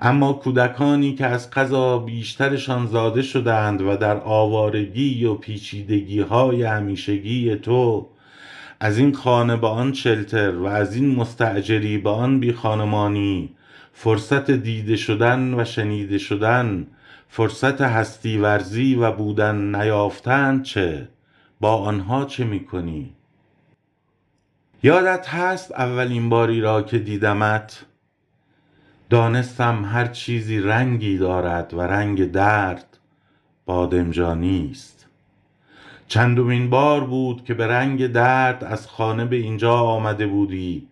اما 0.00 0.32
کودکانی 0.32 1.14
که 1.14 1.26
از 1.26 1.50
قضا 1.50 1.98
بیشترشان 1.98 2.86
زاده 2.86 3.22
شدند 3.22 3.80
و 3.80 3.96
در 3.96 4.16
آوارگی 4.16 5.24
و 5.24 5.34
پیچیدگی 5.34 6.20
های 6.20 6.62
همیشگی 6.62 7.56
تو 7.56 8.06
از 8.80 8.98
این 8.98 9.12
خانه 9.12 9.56
به 9.56 9.66
آن 9.66 9.92
شلتر 9.92 10.50
و 10.50 10.64
از 10.64 10.96
این 10.96 11.14
مستأجری 11.14 11.98
به 11.98 12.10
آن 12.10 12.40
بی 12.40 12.52
خانمانی 12.52 13.50
فرصت 13.92 14.50
دیده 14.50 14.96
شدن 14.96 15.54
و 15.54 15.64
شنیده 15.64 16.18
شدن 16.18 16.86
فرصت 17.28 17.80
هستی 17.80 18.38
ورزی 18.38 18.94
و 18.94 19.12
بودن 19.12 19.74
نیافتند 19.74 20.62
چه؟ 20.62 21.08
با 21.60 21.76
آنها 21.76 22.24
چه 22.24 22.44
می 22.44 22.64
کنی 22.64 23.12
یادت 24.82 25.28
هست 25.28 25.72
اولین 25.72 26.28
باری 26.28 26.60
را 26.60 26.82
که 26.82 26.98
دیدمت؟ 26.98 27.86
دانستم 29.10 29.84
هر 29.84 30.06
چیزی 30.06 30.60
رنگی 30.60 31.18
دارد 31.18 31.74
و 31.74 31.80
رنگ 31.80 32.30
درد 32.30 32.98
بادمجانی 33.66 34.68
است 34.72 35.06
چندمین 36.08 36.70
بار 36.70 37.04
بود 37.04 37.44
که 37.44 37.54
به 37.54 37.66
رنگ 37.66 38.06
درد 38.06 38.64
از 38.64 38.86
خانه 38.86 39.24
به 39.24 39.36
اینجا 39.36 39.74
آمده 39.74 40.26
بودی 40.26 40.88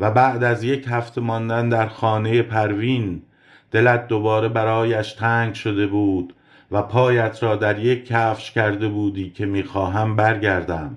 و 0.00 0.10
بعد 0.10 0.44
از 0.44 0.64
یک 0.64 0.86
هفته 0.90 1.20
ماندن 1.20 1.68
در 1.68 1.86
خانه 1.86 2.42
پروین 2.42 3.22
دلت 3.70 4.08
دوباره 4.08 4.48
برایش 4.48 5.12
تنگ 5.12 5.54
شده 5.54 5.86
بود 5.86 6.34
و 6.70 6.82
پایت 6.82 7.42
را 7.42 7.56
در 7.56 7.78
یک 7.78 8.06
کفش 8.06 8.50
کرده 8.50 8.88
بودی 8.88 9.30
که 9.30 9.46
می‌خواهم 9.46 10.16
برگردم. 10.16 10.96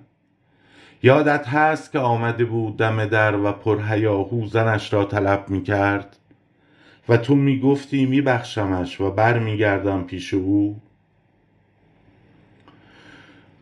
یادت 1.04 1.48
هست 1.48 1.92
که 1.92 2.00
آمده 2.00 2.46
بود 2.46 2.78
دم 2.78 3.06
در 3.06 3.36
و 3.36 3.52
پرهیاهو 3.52 4.46
زنش 4.48 4.94
را 4.94 5.06
طلب 5.06 5.50
می‌کرد؟ 5.50 6.18
و 7.10 7.18
تو 7.18 7.36
می‌گفتی 7.36 8.06
میبخشمش 8.06 9.02
و 9.02 9.12
برمیگردم 9.12 10.04
پیش 10.04 10.34
او؟ 10.34 10.82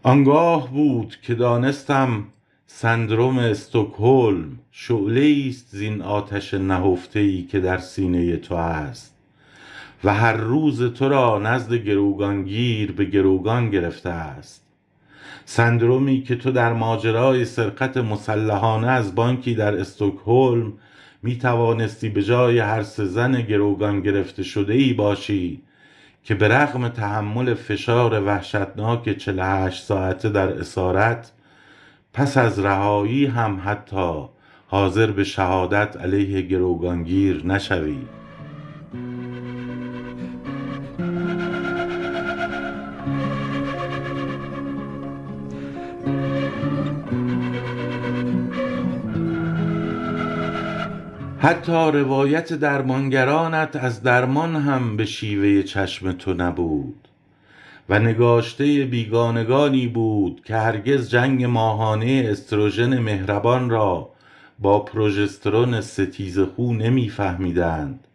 آنگاه 0.04 0.70
بود 0.72 1.16
که 1.22 1.36
دانستم 1.36 2.24
سندروم 2.68 3.40
استکهلم 3.40 4.60
شعله 4.72 5.46
است 5.50 5.68
زین 5.70 6.02
آتش 6.02 6.54
نهفته 6.54 7.20
ای 7.20 7.44
که 7.44 7.60
در 7.60 7.78
سینه 7.78 8.38
تو 8.38 8.56
است. 8.56 9.16
و 10.04 10.14
هر 10.14 10.34
روز 10.34 10.84
تو 10.94 11.10
را 11.10 11.40
نزد 11.40 11.74
گروگانگیر 11.74 12.92
به 12.92 13.06
گروگان 13.06 13.70
گرفته 13.70 14.10
است. 14.10 14.66
سندرومی 15.46 16.24
که 16.24 16.36
تو 16.36 16.52
در 16.52 16.74
ماجرای 16.74 17.46
سرقت 17.46 17.98
مسلحانه 17.98 18.88
از 18.88 19.16
بانکی 19.16 19.56
در 19.56 19.80
استکهلم 19.80 20.74
می 21.24 21.38
توانستی 21.38 22.10
به 22.10 22.24
جای 22.24 22.60
هر 22.60 22.84
سه 22.84 23.06
زن 23.06 23.42
گروگان 23.42 24.02
گرفته 24.02 24.44
شده 24.44 24.74
ای 24.74 24.94
باشی 24.94 25.62
که 26.24 26.36
به 26.36 26.48
رغم 26.48 26.88
تحمل 26.88 27.54
فشار 27.54 28.24
وحشتناک 28.24 29.18
48 29.18 29.84
ساعته 29.84 30.30
در 30.30 30.50
اسارت 30.50 31.32
پس 32.16 32.38
از 32.38 32.60
رهایی 32.60 33.26
هم 33.26 33.62
حتی 33.66 34.26
حاضر 34.68 35.12
به 35.12 35.24
شهادت 35.24 35.98
علیه 35.98 36.42
گروگانگیر 36.42 37.46
نشوی. 37.46 37.98
حتی 51.40 51.72
روایت 51.72 52.54
درمانگرانت 52.54 53.76
از 53.76 54.04
درمان 54.04 54.56
هم 54.56 54.98
به 54.98 55.06
شیوه 55.06 55.64
چشم 55.64 56.12
تو 56.12 56.34
نبود. 56.34 57.05
و 57.90 58.00
نگاشته 58.00 58.86
بیگانگانی 58.86 59.88
بود 59.88 60.42
که 60.46 60.56
هرگز 60.56 61.10
جنگ 61.10 61.46
ماهانه 61.46 62.28
استروژن 62.32 63.00
مهربان 63.00 63.70
را 63.70 64.10
با 64.60 64.80
پروژسترون 64.80 65.82
ستیزخو 65.82 66.74
نمیفهمیدند 66.74 68.08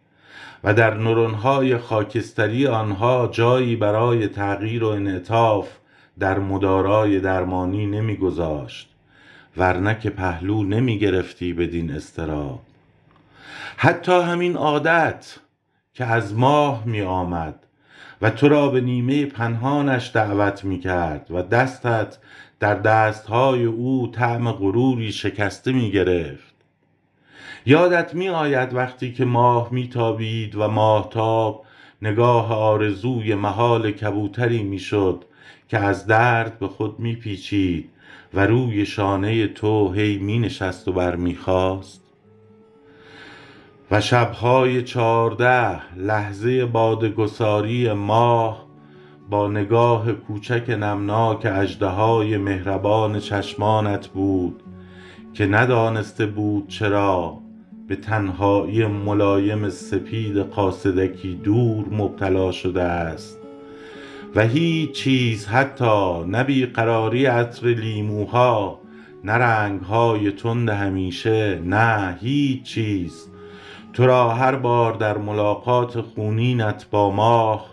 و 0.63 0.73
در 0.73 0.97
نورونهای 0.97 1.77
خاکستری 1.77 2.67
آنها 2.67 3.29
جایی 3.31 3.75
برای 3.75 4.27
تغییر 4.27 4.83
و 4.83 4.87
انعطاف 4.87 5.69
در 6.19 6.39
مدارای 6.39 7.19
درمانی 7.19 7.85
نمیگذاشت 7.85 8.89
ورنه 9.57 9.99
که 9.99 10.09
پهلو 10.09 10.63
نمی‌گرفتی 10.63 11.53
بدین 11.53 11.95
اضطراب. 11.95 12.61
حتی 13.77 14.21
همین 14.21 14.55
عادت 14.55 15.37
که 15.93 16.05
از 16.05 16.33
ماه 16.33 16.83
می 16.85 17.01
آمد 17.01 17.67
و 18.21 18.29
تو 18.29 18.49
را 18.49 18.69
به 18.69 18.81
نیمه 18.81 19.25
پنهانش 19.25 20.11
دعوت 20.13 20.63
می 20.63 20.79
کرد 20.79 21.27
و 21.31 21.41
دستت 21.41 22.17
در 22.59 22.75
دستهای 22.75 23.65
او 23.65 24.11
طعم 24.11 24.51
غروری 24.51 25.11
شکسته 25.11 25.71
می 25.71 25.91
گرفت 25.91 26.53
یادت 27.65 28.13
می 28.13 28.29
آید 28.29 28.73
وقتی 28.73 29.13
که 29.13 29.25
ماه 29.25 29.67
می 29.71 29.89
تابید 29.89 30.55
و 30.55 30.67
ماهتاب 30.67 31.65
نگاه 32.01 32.53
آرزوی 32.53 33.35
محال 33.35 33.91
کبوتری 33.91 34.63
می 34.63 34.79
شد 34.79 35.25
که 35.67 35.77
از 35.77 36.07
درد 36.07 36.59
به 36.59 36.67
خود 36.67 36.99
می 36.99 37.15
پیچید 37.15 37.89
و 38.33 38.47
روی 38.47 38.85
شانه 38.85 39.47
تو 39.47 39.93
هی 39.93 40.17
می 40.17 40.39
نشست 40.39 40.87
و 40.87 40.91
بر 40.91 41.15
می 41.15 41.35
خواست 41.35 42.10
و 43.91 44.01
شبهای 44.01 44.83
چارده 44.83 45.95
لحظه 45.95 46.65
بادگساری 46.65 47.93
ماه 47.93 48.67
با 49.29 49.47
نگاه 49.47 50.11
کوچک 50.11 50.69
نمناک 50.69 51.45
اژدهای 51.45 52.37
مهربان 52.37 53.19
چشمانت 53.19 54.07
بود 54.07 54.63
که 55.33 55.45
ندانسته 55.45 56.25
بود 56.25 56.67
چرا 56.67 57.37
به 57.87 57.95
تنهایی 57.95 58.85
ملایم 58.85 59.69
سپید 59.69 60.37
قاصدکی 60.37 61.35
دور 61.35 61.85
مبتلا 61.91 62.51
شده 62.51 62.83
است. 62.83 63.37
و 64.35 64.41
هیچ 64.47 64.91
چیز 64.91 65.47
حتی 65.47 66.23
نه 66.23 66.43
بیقراری 66.43 67.25
عطر 67.25 67.67
لیموها 67.67 68.79
نه 69.23 69.33
رنگهای 69.33 70.31
تند 70.31 70.69
همیشه 70.69 71.59
نه 71.65 72.17
هیچ 72.21 72.63
چیز. 72.63 73.30
تو 73.93 74.05
را 74.05 74.29
هر 74.29 74.55
بار 74.55 74.93
در 74.93 75.17
ملاقات 75.17 76.01
خونینت 76.01 76.89
با 76.91 77.11
ماه 77.11 77.65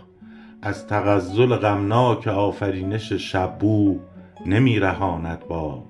از 0.61 0.87
تغزل 0.87 1.55
غمناک 1.55 2.27
آفرینش 2.27 3.13
شبو 3.13 3.99
نمی 4.45 4.79
رهاند 4.79 5.47
باز 5.47 5.88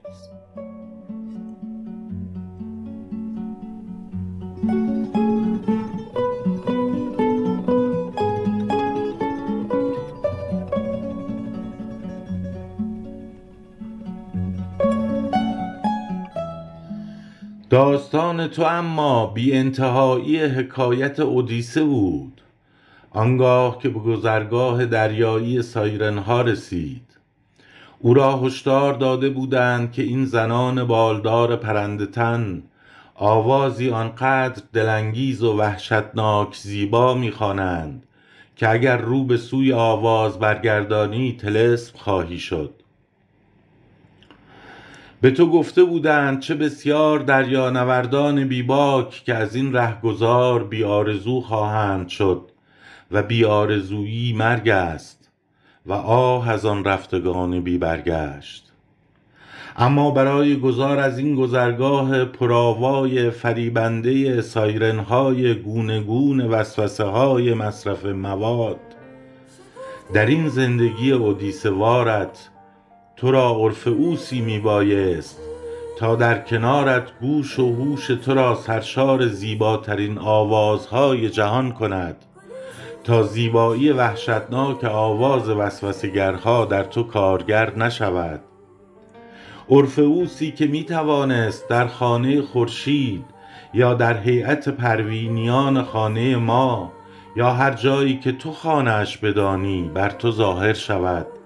داستان 17.70 18.48
تو 18.48 18.64
اما 18.64 19.26
بی 19.26 19.54
انتهایی 19.54 20.40
حکایت 20.40 21.20
اودیسه 21.20 21.84
بود. 21.84 22.42
آنگاه 23.12 23.80
که 23.80 23.90
به 23.90 24.00
گذرگاه 24.00 24.86
دریایی 24.86 25.62
سایرنها 25.62 26.42
رسید. 26.42 27.18
او 28.00 28.14
را 28.14 28.38
هشدار 28.38 28.94
داده 28.94 29.30
بودند 29.30 29.92
که 29.92 30.02
این 30.02 30.26
زنان 30.26 30.84
بالدار 30.84 31.56
پرنده 31.56 32.06
تن 32.06 32.64
آوازی 33.16 33.90
آنقدر 33.90 34.64
دلانگیز 34.74 35.44
و 35.44 35.58
وحشتناک 35.58 36.56
زیبا 36.56 37.14
می‌خوانند 37.14 38.04
که 38.56 38.70
اگر 38.70 38.98
رو 38.98 39.24
به 39.24 39.38
سوی 39.38 39.74
آواز 39.74 40.40
برگردانی 40.40 41.34
طلسم 41.34 41.98
خواهی 41.98 42.40
شد. 42.40 42.79
به 45.22 45.32
تو 45.32 45.52
گفته 45.52 45.84
بودند 45.84 46.40
چه 46.40 46.56
بسیار 46.56 47.20
دریانوردان 47.20 48.48
بیباک 48.48 49.10
که 49.10 49.36
از 49.36 49.56
این 49.56 49.74
رهگذار 49.74 50.64
بی 50.64 50.84
آرزو 50.84 51.42
خواهند 51.42 52.08
شد 52.08 52.52
و 53.12 53.24
بی 53.24 53.46
آرزویی 53.46 54.34
مرگ 54.34 54.70
است 54.70 55.30
و 55.86 55.94
آه 55.94 56.50
از 56.50 56.66
آن 56.66 56.84
رفتگان 56.84 57.62
بی 57.62 57.78
برگشت 57.78 58.72
اما 59.78 60.12
برای 60.12 60.60
گذار 60.60 61.00
از 61.00 61.18
این 61.18 61.36
گذرگاه 61.36 62.26
پرآوای 62.26 63.32
فریبنده 63.32 64.42
سایرنهای 64.42 65.54
گونه 65.54 66.00
گونه 66.02 66.48
وسوسه 66.48 67.04
های 67.04 67.54
مصرف 67.54 68.06
مواد 68.06 68.80
در 70.14 70.26
این 70.26 70.50
زندگی 70.50 71.12
اودیسه 71.12 71.70
وارت 71.70 72.50
تو 73.20 73.32
را 73.32 73.50
اورفئوسی 73.50 74.42
می 74.42 74.60
بایست 74.60 75.40
تا 75.98 76.16
در 76.16 76.40
کنارت 76.40 77.20
گوش 77.22 77.60
و 77.60 77.76
هوش 77.76 78.08
تو 78.08 78.34
را 78.34 78.56
سرشار 78.56 79.28
زیباترین 79.28 80.18
آوازهای 80.18 81.30
جهان 81.30 81.72
کند 81.72 82.16
تا 83.04 83.24
زیبایی 83.24 83.92
وحشتناک 83.92 84.84
آواز 84.84 85.50
وسوسهگرها 85.50 86.66
در 86.66 86.84
تو 86.84 87.04
کارگر 87.04 87.76
نشود. 87.76 88.40
اورفئوسی 89.68 90.52
که 90.52 90.68
می 90.68 90.84
توانست 90.84 91.70
در 91.70 91.88
خانه 91.88 92.42
خورشید 92.42 93.26
یا 93.74 93.94
در 93.94 94.18
هیئت 94.18 94.70
پروینیان 94.70 95.84
خانه 95.84 96.36
ما 96.36 96.92
یا 97.36 97.52
هر 97.52 97.72
جایی 97.74 98.20
که 98.20 98.32
تو 98.32 98.52
خانه 98.52 98.92
اش 98.92 99.18
بدانی 99.18 99.92
بر 99.94 100.10
تو 100.10 100.32
ظاهر 100.32 100.74
شود. 100.74 101.39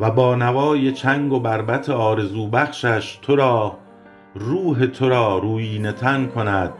و 0.00 0.10
با 0.10 0.34
نوای 0.34 0.92
چنگ 0.92 1.32
و 1.32 1.40
بربط 1.40 1.90
آرزو 1.90 2.48
بخشش 2.48 3.18
تو 3.22 3.36
را 3.36 3.78
روح 4.34 4.86
تو 4.86 5.08
را 5.08 5.38
رویینه 5.38 5.92
تن 5.92 6.26
کند 6.26 6.72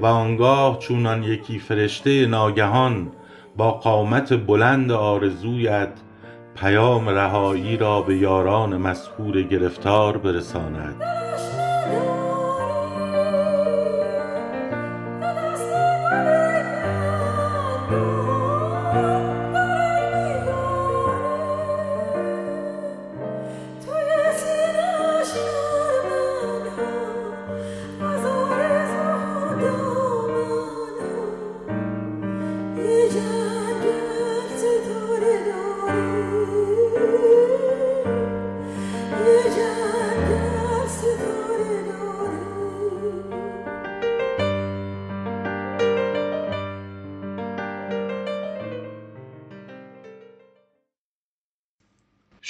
و 0.00 0.06
آنگاه 0.06 0.78
چون 0.78 1.06
آن 1.06 1.22
یکی 1.22 1.58
فرشته 1.58 2.26
ناگهان 2.26 3.12
با 3.56 3.70
قامت 3.70 4.46
بلند 4.46 4.92
آرزویت 4.92 5.92
پیام 6.56 7.08
رهایی 7.08 7.76
را 7.76 8.02
به 8.02 8.16
یاران 8.16 8.76
مسحور 8.76 9.42
گرفتار 9.42 10.16
برساند. 10.16 10.94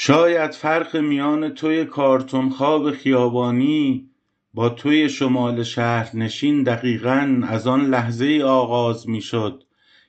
شاید 0.04 0.52
فرق 0.54 0.96
میان 0.96 1.48
توی 1.48 1.84
کارتون 1.84 2.50
خواب 2.50 2.90
خیابانی 2.90 4.10
با 4.54 4.68
توی 4.68 5.08
شمال 5.08 5.62
شهرنشین 5.62 6.62
دقیقا 6.62 7.42
از 7.48 7.66
آن 7.66 7.86
لحظه 7.86 8.24
ای 8.24 8.42
آغاز 8.42 9.08
می 9.08 9.20
شد 9.20 9.64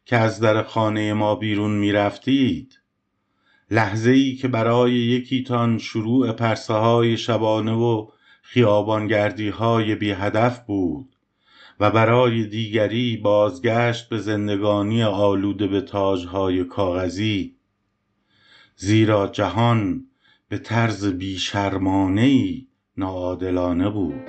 که 0.05 0.17
از 0.17 0.39
در 0.39 0.63
خانه 0.63 1.13
ما 1.13 1.35
بیرون 1.35 1.71
می 1.71 1.91
رفتید 1.91 2.79
لحظه 3.71 4.11
ای 4.11 4.35
که 4.35 4.47
برای 4.47 4.93
یکیتان 4.93 5.77
شروع 5.77 6.31
پرسه 6.31 6.73
های 6.73 7.17
شبانه 7.17 7.73
و 7.73 8.07
خیابانگردی 8.41 9.49
های 9.49 9.95
بی 9.95 10.11
هدف 10.11 10.65
بود 10.65 11.15
و 11.79 11.91
برای 11.91 12.45
دیگری 12.45 13.17
بازگشت 13.17 14.09
به 14.09 14.17
زندگانی 14.17 15.03
آلوده 15.03 15.67
به 15.67 15.81
تاجهای 15.81 16.63
کاغذی. 16.63 17.55
زیرا 18.75 19.27
جهان 19.27 20.05
به 20.49 20.57
طرز 20.57 21.05
بیشرمانه 21.05 22.21
ای 22.21 22.67
ناعادلانه 22.97 23.89
بود. 23.89 24.21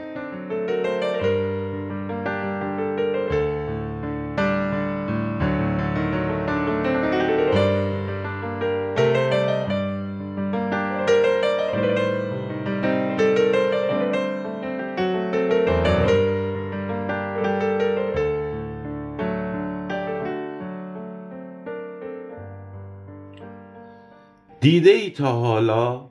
دیده 24.85 24.97
ای 24.97 25.11
تا 25.11 25.33
حالا 25.33 26.07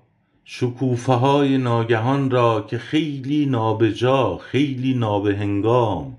شکوفه 0.45 1.13
های 1.13 1.57
ناگهان 1.57 2.29
را 2.29 2.65
که 2.69 2.77
خیلی 2.77 3.45
نابجا 3.45 4.37
خیلی 4.37 4.93
نابهنگام 4.93 6.17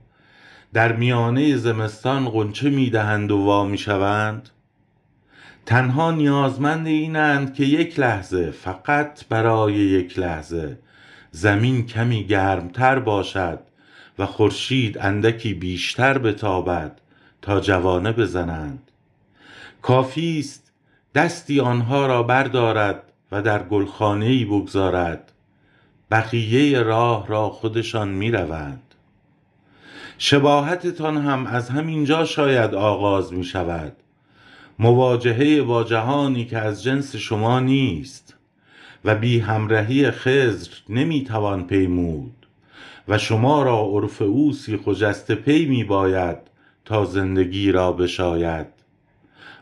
در 0.72 0.92
میانه 0.92 1.56
زمستان 1.56 2.28
غنچه 2.28 2.70
می 2.70 2.90
دهند 2.90 3.30
و 3.30 3.38
وا 3.38 3.76
تنها 5.66 6.10
نیازمند 6.10 6.86
اینند 6.86 7.54
که 7.54 7.64
یک 7.64 7.98
لحظه 7.98 8.50
فقط 8.50 9.24
برای 9.28 9.74
یک 9.74 10.18
لحظه 10.18 10.78
زمین 11.30 11.86
کمی 11.86 12.24
گرمتر 12.24 12.98
باشد 12.98 13.60
و 14.18 14.26
خورشید 14.26 14.98
اندکی 14.98 15.54
بیشتر 15.54 16.18
بتابد 16.18 17.00
تا 17.42 17.60
جوانه 17.60 18.12
بزنند. 18.12 18.90
کافی 19.82 20.38
است 20.38 20.63
دستی 21.14 21.60
آنها 21.60 22.06
را 22.06 22.22
بردارد 22.22 23.02
و 23.32 23.42
در 23.42 23.62
گلخانه 23.62 24.26
ای 24.26 24.44
بگذارد. 24.44 25.32
بقیه 26.10 26.82
راه 26.82 27.26
را 27.26 27.50
خودشان 27.50 28.08
می 28.08 28.30
روند 28.30 28.94
شباهتتان 30.18 31.16
هم 31.16 31.46
از 31.46 31.70
همینجا 31.70 32.24
شاید 32.24 32.74
آغاز 32.74 33.32
می 33.32 33.44
شود 33.44 33.92
مواجهه 34.78 35.62
با 35.62 35.84
جهانی 35.84 36.44
که 36.44 36.58
از 36.58 36.82
جنس 36.82 37.16
شما 37.16 37.60
نیست 37.60 38.34
و 39.04 39.14
بی 39.14 39.38
همرهی 39.40 40.10
خضر 40.10 40.70
نمی 40.88 41.24
توان 41.24 41.66
پیمود 41.66 42.46
و 43.08 43.18
شما 43.18 43.62
را 43.62 43.80
عرف 43.80 44.22
او 44.22 44.52
پی 45.44 45.66
می 45.66 45.84
باید 45.84 46.38
تا 46.84 47.04
زندگی 47.04 47.72
را 47.72 47.92
بشاید. 47.92 48.73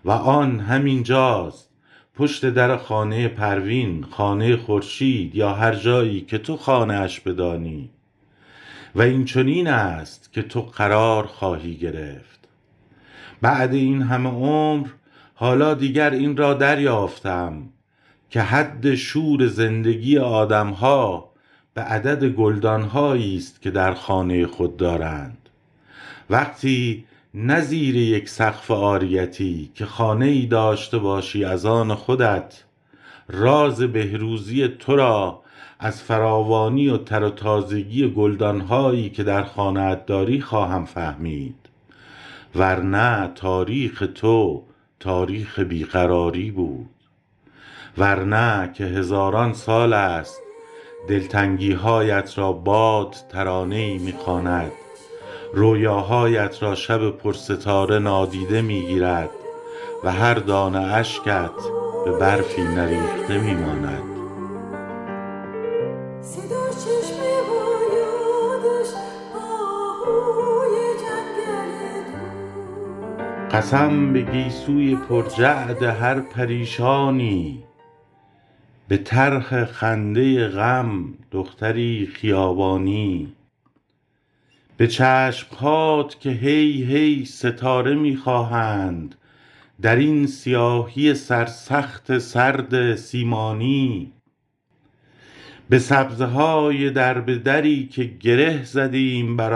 و 0.04 0.10
آن 0.10 0.60
همینجاست 0.60 1.68
پشت 2.14 2.50
در 2.50 2.76
خانه 2.76 3.28
پروین 3.28 4.04
خانه 4.10 4.56
خورشید 4.56 5.34
یا 5.34 5.52
هر 5.54 5.74
جایی 5.74 6.20
که 6.20 6.38
تو 6.38 6.56
خانه 6.56 6.94
اش 6.94 7.20
بدانی. 7.20 7.90
و 8.94 9.02
این 9.02 9.24
چنین 9.24 9.68
است 9.68 10.32
که 10.32 10.42
تو 10.42 10.60
قرار 10.60 11.26
خواهی 11.26 11.74
گرفت. 11.74 12.48
بعد 13.42 13.74
این 13.74 14.02
همه 14.02 14.30
عمر 14.30 14.88
حالا 15.34 15.74
دیگر 15.74 16.10
این 16.10 16.36
را 16.36 16.54
دریافتم 16.54 17.62
که 18.30 18.40
حد 18.40 18.94
شور 18.94 19.46
زندگی 19.46 20.18
آدمها 20.18 21.32
به 21.74 21.80
عدد 21.80 22.24
گلدانهایی 22.24 23.36
است 23.36 23.62
که 23.62 23.70
در 23.70 23.94
خانه 23.94 24.46
خود 24.46 24.76
دارند. 24.76 25.48
وقتی 26.30 27.04
نه 27.34 27.60
زیر 27.60 27.96
یک 27.96 28.28
سقف 28.28 28.70
عاریتی 28.70 29.70
که 29.74 29.86
خانه 29.86 30.26
ای 30.26 30.46
داشته 30.46 30.98
باشی 30.98 31.44
از 31.44 31.66
آن 31.66 31.94
خودت. 31.94 32.64
راز 33.28 33.80
بهروزی 33.80 34.68
تو 34.68 34.96
را 34.96 35.42
از 35.78 36.02
فراوانی 36.02 36.88
و 36.88 36.96
تر 36.96 37.22
و 37.22 37.30
تازگی 37.30 38.10
گلدانهایی 38.10 39.10
که 39.10 39.22
در 39.22 39.42
خانه‌ات 39.42 40.06
داری 40.06 40.40
خواهم 40.40 40.84
فهمید. 40.84 41.54
ورنه 42.54 43.30
تاریخ 43.34 44.04
تو 44.14 44.62
تاریخ 45.00 45.58
بیقراری 45.58 46.50
بود. 46.50 46.90
ورنه 47.98 48.72
که 48.72 48.84
هزاران 48.84 49.52
سال 49.52 49.92
است 49.92 50.42
دلتنگیهایت 51.08 52.38
را 52.38 52.52
باد 52.52 53.16
ترانه 53.28 53.76
ای 53.76 53.98
می‌خواند. 53.98 54.72
رویاهایت 55.54 56.62
را 56.62 56.74
شب 56.74 57.10
پرستاره 57.10 57.98
نادیده 57.98 58.62
می‌گیرد 58.62 59.30
و 60.04 60.12
هر 60.12 60.34
دانه 60.34 60.78
اشکت 60.78 61.50
به 62.04 62.12
برفی 62.12 62.62
نریخته 62.62 63.38
میماند. 63.38 64.02
قسم 73.52 74.12
به 74.12 74.20
گیسوی 74.20 74.96
پرجعد 74.96 75.82
هر 75.82 76.20
پریشانی 76.20 77.64
به 78.88 78.96
طرح 78.96 79.64
خنده 79.64 80.48
غم 80.48 81.14
دختری 81.32 82.10
خیابانی. 82.14 83.32
به 84.76 84.86
چشمهات 84.86 86.20
که 86.20 86.30
هی 86.30 86.82
هی 86.82 87.24
ستاره 87.24 87.94
می‌خواهند. 87.94 89.14
در 89.82 89.96
این 89.96 90.26
سیاهی 90.26 91.14
سرسخت 91.14 92.18
سرد 92.18 92.94
سیمانی. 92.94 94.12
به 95.68 95.78
سبزه 95.78 96.24
های 96.24 96.90
در 96.90 97.20
به 97.20 97.38
دری 97.38 97.86
که 97.86 98.04
گره 98.04 98.64
زدیم 98.64 99.36
بر 99.36 99.54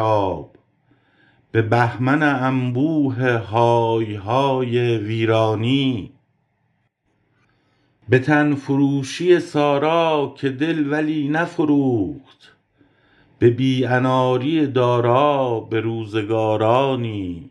به 1.53 1.63
بهمن 1.63 2.23
انبوه 2.23 3.29
های 3.31 4.15
های 4.15 4.99
ویرانی. 4.99 6.13
به 8.09 8.19
تن 8.19 8.55
فروشی 8.55 9.41
سارا 9.41 10.35
که 10.39 10.49
دل 10.49 10.93
ولی 10.93 11.29
نفروخت. 11.29 12.56
به 13.39 13.51
بی 13.51 13.85
اناری 13.85 14.67
دارا 14.67 15.61
به 15.61 15.81
روزگارانی. 15.81 17.51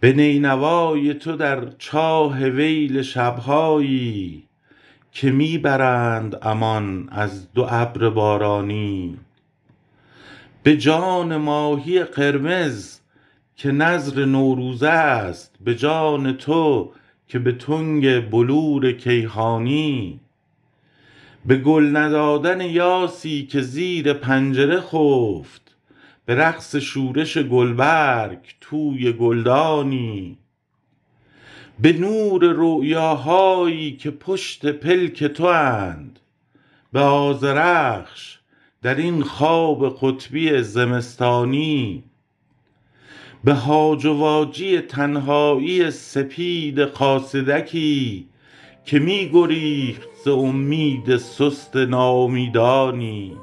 به 0.00 0.12
نینوای 0.12 1.14
تو 1.14 1.36
در 1.36 1.70
چاه 1.78 2.44
ویل 2.44 3.02
شبهایی 3.02 4.44
که 5.12 5.30
می 5.30 5.58
برند 5.58 6.38
امان 6.42 7.08
از 7.12 7.52
دو 7.52 7.66
ابر 7.70 8.10
بارانی. 8.10 9.18
به 10.62 10.76
جان 10.76 11.36
ماهی 11.36 12.02
قرمز 12.04 13.00
که 13.56 13.72
نذر 13.72 14.24
نوروزه 14.24 14.88
است 14.88 15.56
به 15.60 15.74
جان 15.74 16.32
تو 16.32 16.92
که 17.28 17.38
به 17.38 17.52
تنگ 17.52 18.30
بلور 18.30 18.92
کیهانی. 18.92 20.20
به 21.46 21.56
گل 21.56 21.96
ندادن 21.96 22.60
یاسی 22.60 23.46
که 23.46 23.60
زیر 23.60 24.12
پنجره 24.12 24.80
خفت. 24.80 25.76
به 26.26 26.34
رقص 26.34 26.76
شورش 26.76 27.38
گلبرگ 27.38 28.38
توی 28.60 29.12
گلدانی. 29.12 30.38
به 31.78 31.92
نور 31.92 32.44
رؤیاهایی 32.44 33.96
که 33.96 34.10
پشت 34.10 34.66
پلک 34.66 35.24
تواند 35.24 36.18
به 36.92 37.00
آذرخش 37.00 38.38
در 38.82 38.94
این 38.94 39.22
خواب 39.22 39.98
قطبی 40.02 40.62
زمستانی. 40.62 42.04
به 43.44 43.54
هاج 43.54 44.06
و 44.06 44.12
واجی 44.12 44.80
تنهایی 44.80 45.90
سپید 45.90 46.80
قاصدکی. 46.80 48.29
که 48.84 48.98
می 48.98 49.30
گریخت 49.32 50.08
ز 50.24 50.28
امید 50.28 51.16
سست 51.16 51.76
ناامیدانی 51.76 53.36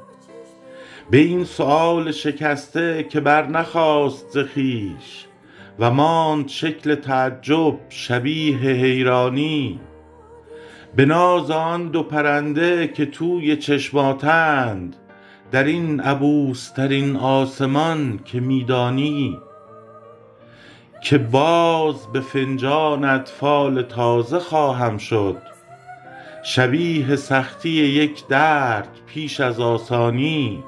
به 1.10 1.18
این 1.18 1.44
سؤال 1.44 2.12
شکسته 2.12 3.06
که 3.10 3.20
برنخاست 3.20 4.30
ز 4.30 4.44
و 5.78 5.90
ماند 5.90 6.48
شکل 6.48 6.94
تعجب 6.94 7.78
شبیه 7.88 8.56
حیرانی. 8.56 9.80
به 10.96 11.04
ناز 11.04 11.50
آن 11.50 11.88
دو 11.88 12.02
پرنده 12.02 12.88
که 12.88 13.06
توی 13.06 13.56
چشماتند 13.56 14.96
در 15.50 15.64
این 15.64 16.00
عبوس 16.00 16.70
ترین 16.70 17.16
آسمان 17.16 18.20
که 18.24 18.40
می 18.40 18.64
دانی 18.64 19.38
که 21.00 21.18
باز 21.18 22.06
به 22.12 22.20
فنجانت 22.20 23.28
فال 23.28 23.82
تازه 23.82 24.38
خواهم 24.38 24.98
شد. 24.98 25.36
شبیه 26.42 27.16
سختی 27.16 27.70
یک 27.70 28.26
درد 28.26 28.88
پیش 29.06 29.40
از 29.40 29.60
آسانی. 29.60 30.64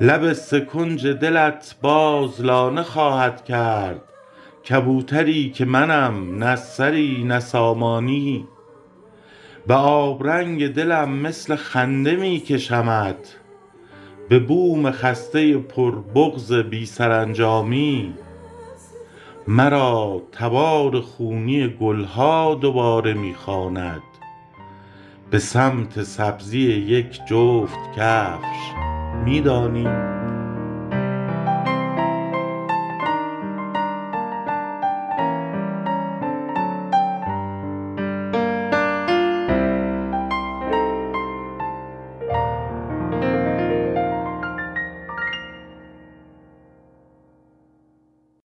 لب 0.00 0.32
سکنج 0.32 1.06
دلت 1.06 1.76
باز 1.82 2.40
لانه 2.40 2.82
خواهد 2.82 3.44
کرد. 3.44 4.02
کبوتری 4.70 5.50
که 5.50 5.64
منم 5.64 6.44
نه 6.44 6.56
سری 6.56 7.24
نه 7.24 7.40
سامانی. 7.40 8.46
به 9.66 9.74
آبرنگ 9.74 10.72
دلم 10.72 11.10
مثل 11.10 11.56
خنده 11.56 12.16
می 12.16 12.40
کشمت. 12.40 13.36
به 14.28 14.38
بوم 14.38 14.90
خسته 14.90 15.58
پربغض 15.58 16.52
بی 16.52 16.86
سرانجامی. 16.86 18.14
مرا 19.50 20.22
تبار 20.32 21.00
خونی 21.00 21.68
گلها 21.68 22.54
دوباره 22.54 23.14
می 23.14 23.34
خواند. 23.34 24.02
به 25.30 25.38
سمت 25.38 26.02
سبزی 26.02 26.60
یک 26.60 27.20
جفت 27.28 27.78
کفش 27.96 28.72
می 29.24 29.40
دانی. 29.40 30.17